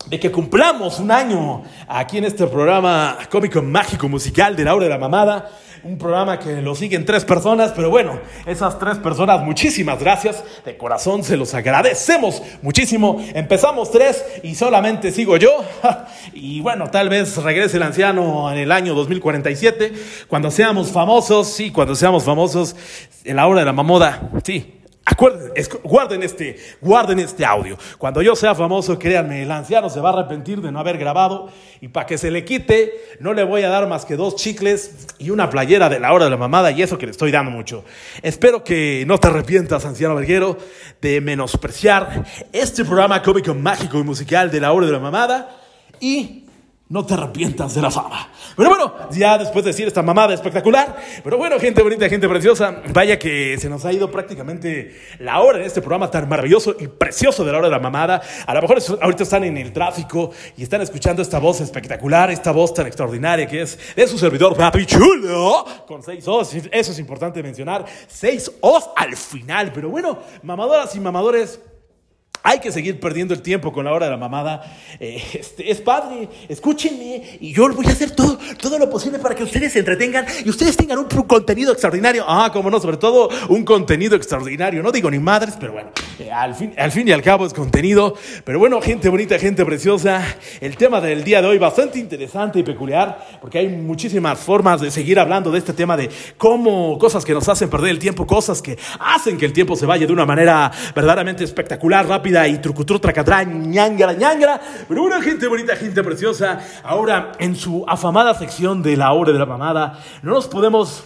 [0.07, 4.84] de que cumplamos un año aquí en este programa cómico, mágico, musical de la hora
[4.84, 5.50] de la mamada.
[5.84, 10.44] Un programa que lo siguen tres personas, pero bueno, esas tres personas, muchísimas gracias.
[10.64, 13.24] De corazón se los agradecemos muchísimo.
[13.34, 15.64] Empezamos tres y solamente sigo yo.
[16.34, 19.92] Y bueno, tal vez regrese el anciano en el año 2047.
[20.28, 22.76] Cuando seamos famosos, sí, cuando seamos famosos,
[23.24, 27.76] en la hora de la mamoda, sí, Acuerden, guarden este, guarden este audio.
[27.98, 31.50] Cuando yo sea famoso, créanme, el anciano se va a arrepentir de no haber grabado
[31.80, 35.09] y para que se le quite, no le voy a dar más que dos chicles
[35.18, 37.50] y una playera de la hora de la mamada y eso que le estoy dando
[37.50, 37.84] mucho.
[38.22, 40.57] Espero que no te arrepientas, anciano verguero,
[41.00, 45.57] de menospreciar este programa cómico, mágico y musical de la hora de la mamada
[45.98, 46.41] y
[46.93, 48.28] no te arrepientas de la fama.
[48.55, 52.82] Pero bueno, ya después de decir esta mamada espectacular, pero bueno, gente bonita, gente preciosa,
[52.93, 56.88] vaya que se nos ha ido prácticamente la hora en este programa tan maravilloso y
[56.88, 58.20] precioso de la hora de la mamada.
[58.47, 62.53] A lo mejor ahorita están en el tráfico y están escuchando esta voz espectacular, esta
[62.53, 66.99] voz tan extraordinaria que es de su servidor Papi Chulo, con seis O's, eso es
[66.99, 69.72] importante mencionar, seis O's al final.
[69.72, 71.59] Pero bueno, mamadoras y mamadores.
[72.43, 74.62] Hay que seguir perdiendo el tiempo con la hora de la mamada.
[74.99, 79.34] Eh, este, es padre, escúchenme y yo voy a hacer todo, todo lo posible para
[79.34, 82.24] que ustedes se entretengan y ustedes tengan un contenido extraordinario.
[82.26, 84.82] Ah, como no, sobre todo un contenido extraordinario.
[84.82, 87.53] No digo ni madres, pero bueno, eh, al, fin, al fin y al cabo es
[87.53, 88.16] contenido.
[88.45, 90.24] Pero bueno, gente bonita, gente preciosa,
[90.61, 94.90] el tema del día de hoy bastante interesante y peculiar porque hay muchísimas formas de
[94.90, 98.61] seguir hablando de este tema de cómo cosas que nos hacen perder el tiempo, cosas
[98.61, 102.98] que hacen que el tiempo se vaya de una manera verdaderamente espectacular, rápida y trucutru,
[102.98, 104.60] tracatrá, ñangara, ñangara.
[104.88, 109.38] Pero bueno, gente bonita, gente preciosa, ahora en su afamada sección de la hora de
[109.38, 111.04] la mamada, no nos podemos,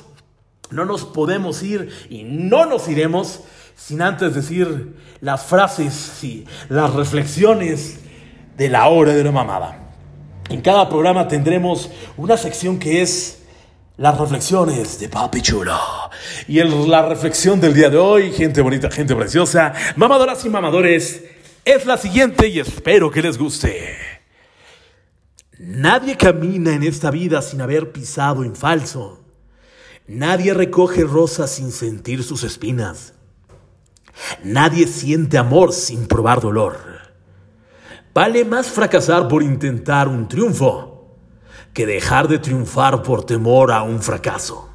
[0.70, 3.40] no nos podemos ir y no nos iremos
[3.74, 8.00] sin antes decir las frases, sí, las reflexiones
[8.56, 9.78] de la hora de la mamada.
[10.48, 13.45] En cada programa tendremos una sección que es
[13.96, 15.78] las reflexiones de Papi Chulo.
[16.48, 21.24] Y la reflexión del día de hoy, gente bonita, gente preciosa, mamadoras y mamadores,
[21.64, 23.96] es la siguiente y espero que les guste.
[25.58, 29.24] Nadie camina en esta vida sin haber pisado en falso.
[30.06, 33.14] Nadie recoge rosas sin sentir sus espinas.
[34.44, 36.78] Nadie siente amor sin probar dolor.
[38.14, 40.95] Vale más fracasar por intentar un triunfo
[41.76, 44.70] que dejar de triunfar por temor a un fracaso.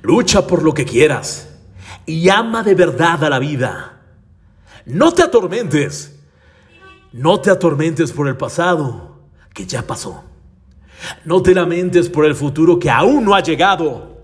[0.00, 1.50] Lucha por lo que quieras
[2.06, 4.00] y ama de verdad a la vida.
[4.86, 6.18] No te atormentes.
[7.12, 10.24] No te atormentes por el pasado que ya pasó.
[11.26, 14.22] No te lamentes por el futuro que aún no ha llegado.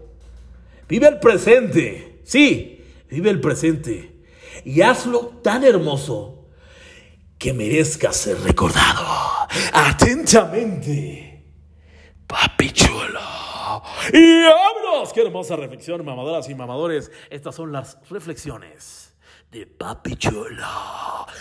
[0.89, 2.23] Vive el presente.
[2.25, 4.23] Sí, vive el presente.
[4.65, 6.47] Y hazlo tan hermoso
[7.37, 9.05] que merezca ser recordado.
[9.75, 11.30] Atentamente,
[12.31, 13.21] Papi Chulo.
[14.13, 15.13] Y vámonos.
[15.13, 17.11] Qué hermosa reflexión, mamadoras y mamadores.
[17.29, 19.13] Estas son las reflexiones
[19.51, 20.65] de Papi Chulo.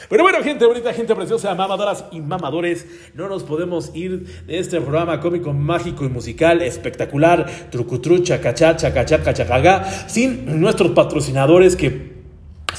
[0.10, 4.82] Pero bueno, gente bonita, gente preciosa, mamadoras y mamadores, no nos podemos ir de este
[4.82, 12.18] programa cómico, mágico y musical espectacular, trucutru, chacachá, chacachá, chacagaga, sin nuestros patrocinadores que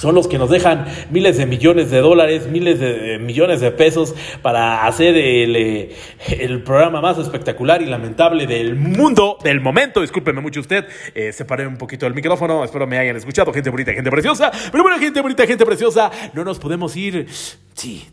[0.01, 4.15] son los que nos dejan miles de millones de dólares, miles de, millones de pesos
[4.41, 5.95] para hacer el, eh,
[6.27, 10.01] el programa más espectacular y lamentable del mundo, del momento.
[10.01, 13.93] Discúlpeme mucho usted, eh, separé un poquito el micrófono, espero me hayan escuchado, gente bonita,
[13.93, 14.51] gente preciosa.
[14.73, 17.27] Pero bueno, gente bonita, gente preciosa, no nos podemos ir.
[17.75, 18.09] Sí,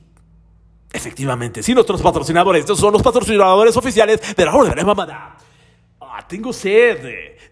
[0.91, 5.37] Efectivamente, sí, nuestros patrocinadores, estos son los patrocinadores oficiales de la hora de la mamada.
[6.01, 6.97] Ah, tengo sed,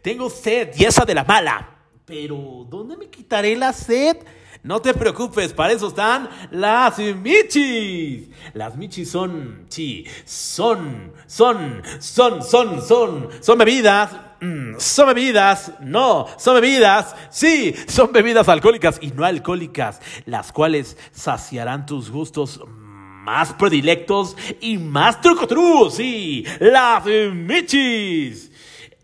[0.02, 1.75] tengo sed y de la mala.
[2.06, 4.18] Pero, ¿dónde me quitaré la sed?
[4.62, 8.30] No te preocupes, para eso están las michis.
[8.54, 14.12] Las michis son, sí, son, son, son, son, son, son bebidas.
[14.40, 20.98] mm, son bebidas, no, son bebidas, sí, son bebidas alcohólicas y no alcohólicas, las cuales
[21.12, 28.52] saciarán tus gustos más predilectos y más trucotrus, sí, las michis.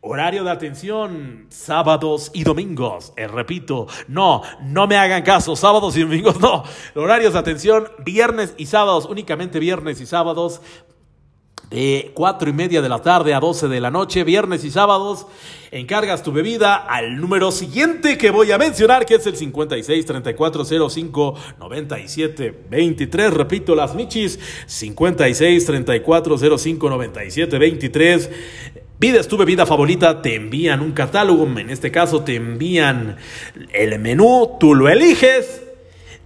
[0.04, 3.14] Horario de atención, sábados y domingos.
[3.18, 6.64] Eh, repito, no, no me hagan caso, sábados y domingos no.
[6.96, 10.60] Horarios de atención, viernes y sábados, únicamente viernes y sábados.
[11.70, 15.26] De 4 y media de la tarde a 12 de la noche, viernes y sábados,
[15.72, 20.66] encargas tu bebida al número siguiente que voy a mencionar, que es el 56 34
[20.90, 23.34] 05 97 23.
[23.34, 28.30] Repito, las michis, 56 34 05 97 23.
[29.02, 33.18] Pides tu bebida favorita, te envían un catálogo, en este caso te envían
[33.74, 35.64] el menú, tú lo eliges.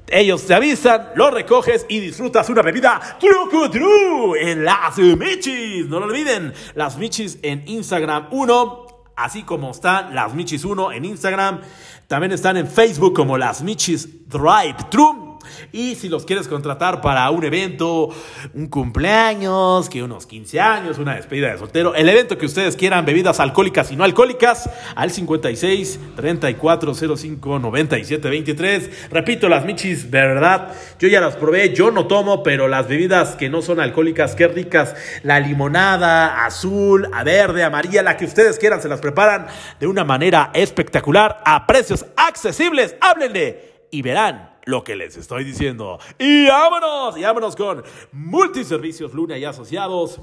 [0.09, 5.87] Ellos te avisan, lo recoges y disfrutas una bebida Truco Tru en las Michis.
[5.87, 11.05] No lo olviden, las Michis en Instagram 1, así como están las Michis 1 en
[11.05, 11.61] Instagram.
[12.07, 15.24] También están en Facebook como las Michis Drive True.
[15.71, 18.09] Y si los quieres contratar para un evento,
[18.53, 23.05] un cumpleaños, que unos 15 años, una despedida de soltero, el evento que ustedes quieran,
[23.05, 29.09] bebidas alcohólicas y no alcohólicas, al 56 3405 97 23.
[29.11, 33.49] Repito, las michis, verdad, yo ya las probé, yo no tomo, pero las bebidas que
[33.49, 38.81] no son alcohólicas, qué ricas, la limonada, azul, a verde, amarilla, la que ustedes quieran,
[38.81, 39.47] se las preparan
[39.79, 42.95] de una manera espectacular, a precios accesibles.
[43.01, 45.99] Háblenle y verán lo que les estoy diciendo.
[46.19, 50.19] Y vámonos, y vámonos con Multiservicios Luna y Asociados.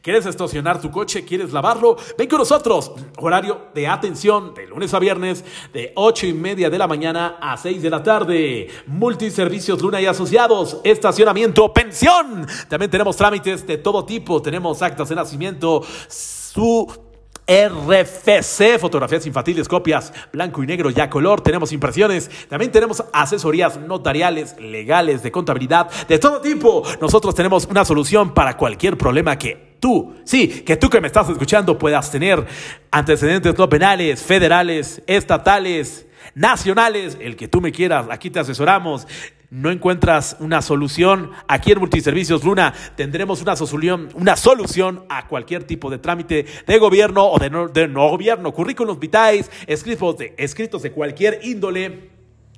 [0.00, 1.24] ¿Quieres estacionar tu coche?
[1.24, 1.96] ¿Quieres lavarlo?
[2.16, 2.92] Ven con nosotros.
[3.18, 7.56] Horario de atención de lunes a viernes de 8 y media de la mañana a
[7.56, 8.68] 6 de la tarde.
[8.86, 10.80] Multiservicios Luna y Asociados.
[10.84, 12.46] Estacionamiento, pensión.
[12.68, 14.40] También tenemos trámites de todo tipo.
[14.40, 17.11] Tenemos actas de nacimiento, su
[17.46, 21.40] RFC, fotografías infantiles, copias blanco y negro y a color.
[21.40, 22.30] Tenemos impresiones.
[22.48, 26.82] También tenemos asesorías notariales, legales, de contabilidad, de todo tipo.
[27.00, 31.28] Nosotros tenemos una solución para cualquier problema que tú, sí, que tú que me estás
[31.28, 32.46] escuchando puedas tener
[32.90, 38.06] antecedentes no penales, federales, estatales, nacionales, el que tú me quieras.
[38.10, 39.06] Aquí te asesoramos
[39.52, 45.64] no encuentras una solución, aquí en Multiservicios Luna tendremos una solución, una solución a cualquier
[45.64, 50.34] tipo de trámite de gobierno o de no, de no gobierno, currículums vitae, escritos de,
[50.38, 52.10] escritos de cualquier índole.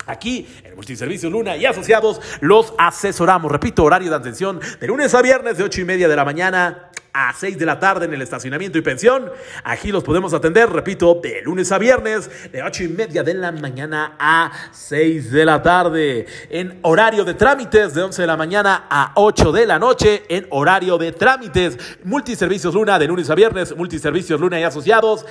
[0.06, 3.50] Aquí en Multiservicios Luna y Asociados los asesoramos.
[3.50, 6.83] Repito, horario de atención de lunes a viernes de 8 y media de la mañana
[7.14, 9.30] a 6 de la tarde en el estacionamiento y pensión.
[9.62, 13.52] Aquí los podemos atender, repito, de lunes a viernes, de 8 y media de la
[13.52, 16.26] mañana a 6 de la tarde.
[16.50, 20.46] En horario de trámites, de 11 de la mañana a 8 de la noche, en
[20.50, 21.78] horario de trámites.
[22.02, 25.24] Multiservicios Luna, de lunes a viernes, Multiservicios Luna y asociados.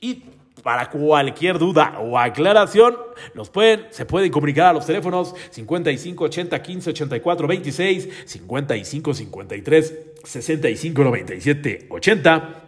[0.00, 0.24] Y
[0.62, 2.96] para cualquier duda o aclaración,
[3.34, 9.94] nos pueden, se pueden comunicar a los teléfonos 55 80 15 84 26, 55 53
[10.24, 12.58] 65 97 80.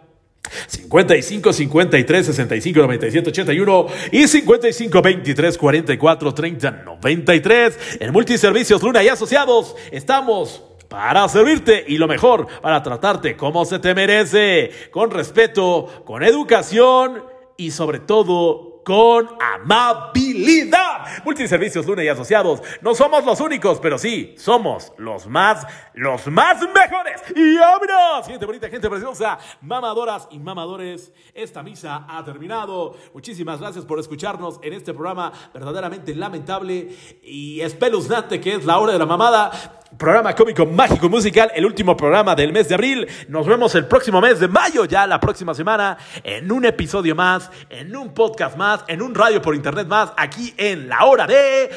[0.67, 9.09] 55 53 65 97 81 y 55 23 44 30 93 en Multiservicios Luna y
[9.09, 16.03] Asociados estamos para servirte y lo mejor para tratarte como se te merece con respeto
[16.05, 21.25] con educación y sobre todo con amabilidad.
[21.25, 22.63] Multiservicios Luna y Asociados.
[22.83, 27.23] No somos los únicos, pero sí, somos los más, los más mejores.
[27.35, 31.13] Y vámonos, gente bonita, gente preciosa, mamadoras y mamadores.
[31.33, 32.95] Esta misa ha terminado.
[33.15, 38.93] Muchísimas gracias por escucharnos en este programa verdaderamente lamentable y espeluznante que es la hora
[38.93, 39.81] de la mamada.
[39.99, 43.07] Programa cómico mágico musical, el último programa del mes de abril.
[43.29, 47.51] Nos vemos el próximo mes de mayo, ya la próxima semana, en un episodio más,
[47.71, 51.71] en un podcast más, en un radio por internet más, aquí en la hora de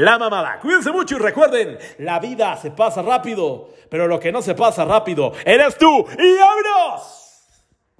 [0.00, 0.58] la mamada.
[0.60, 4.84] Cuídense mucho y recuerden, la vida se pasa rápido, pero lo que no se pasa
[4.84, 6.06] rápido eres tú.
[6.18, 6.38] Y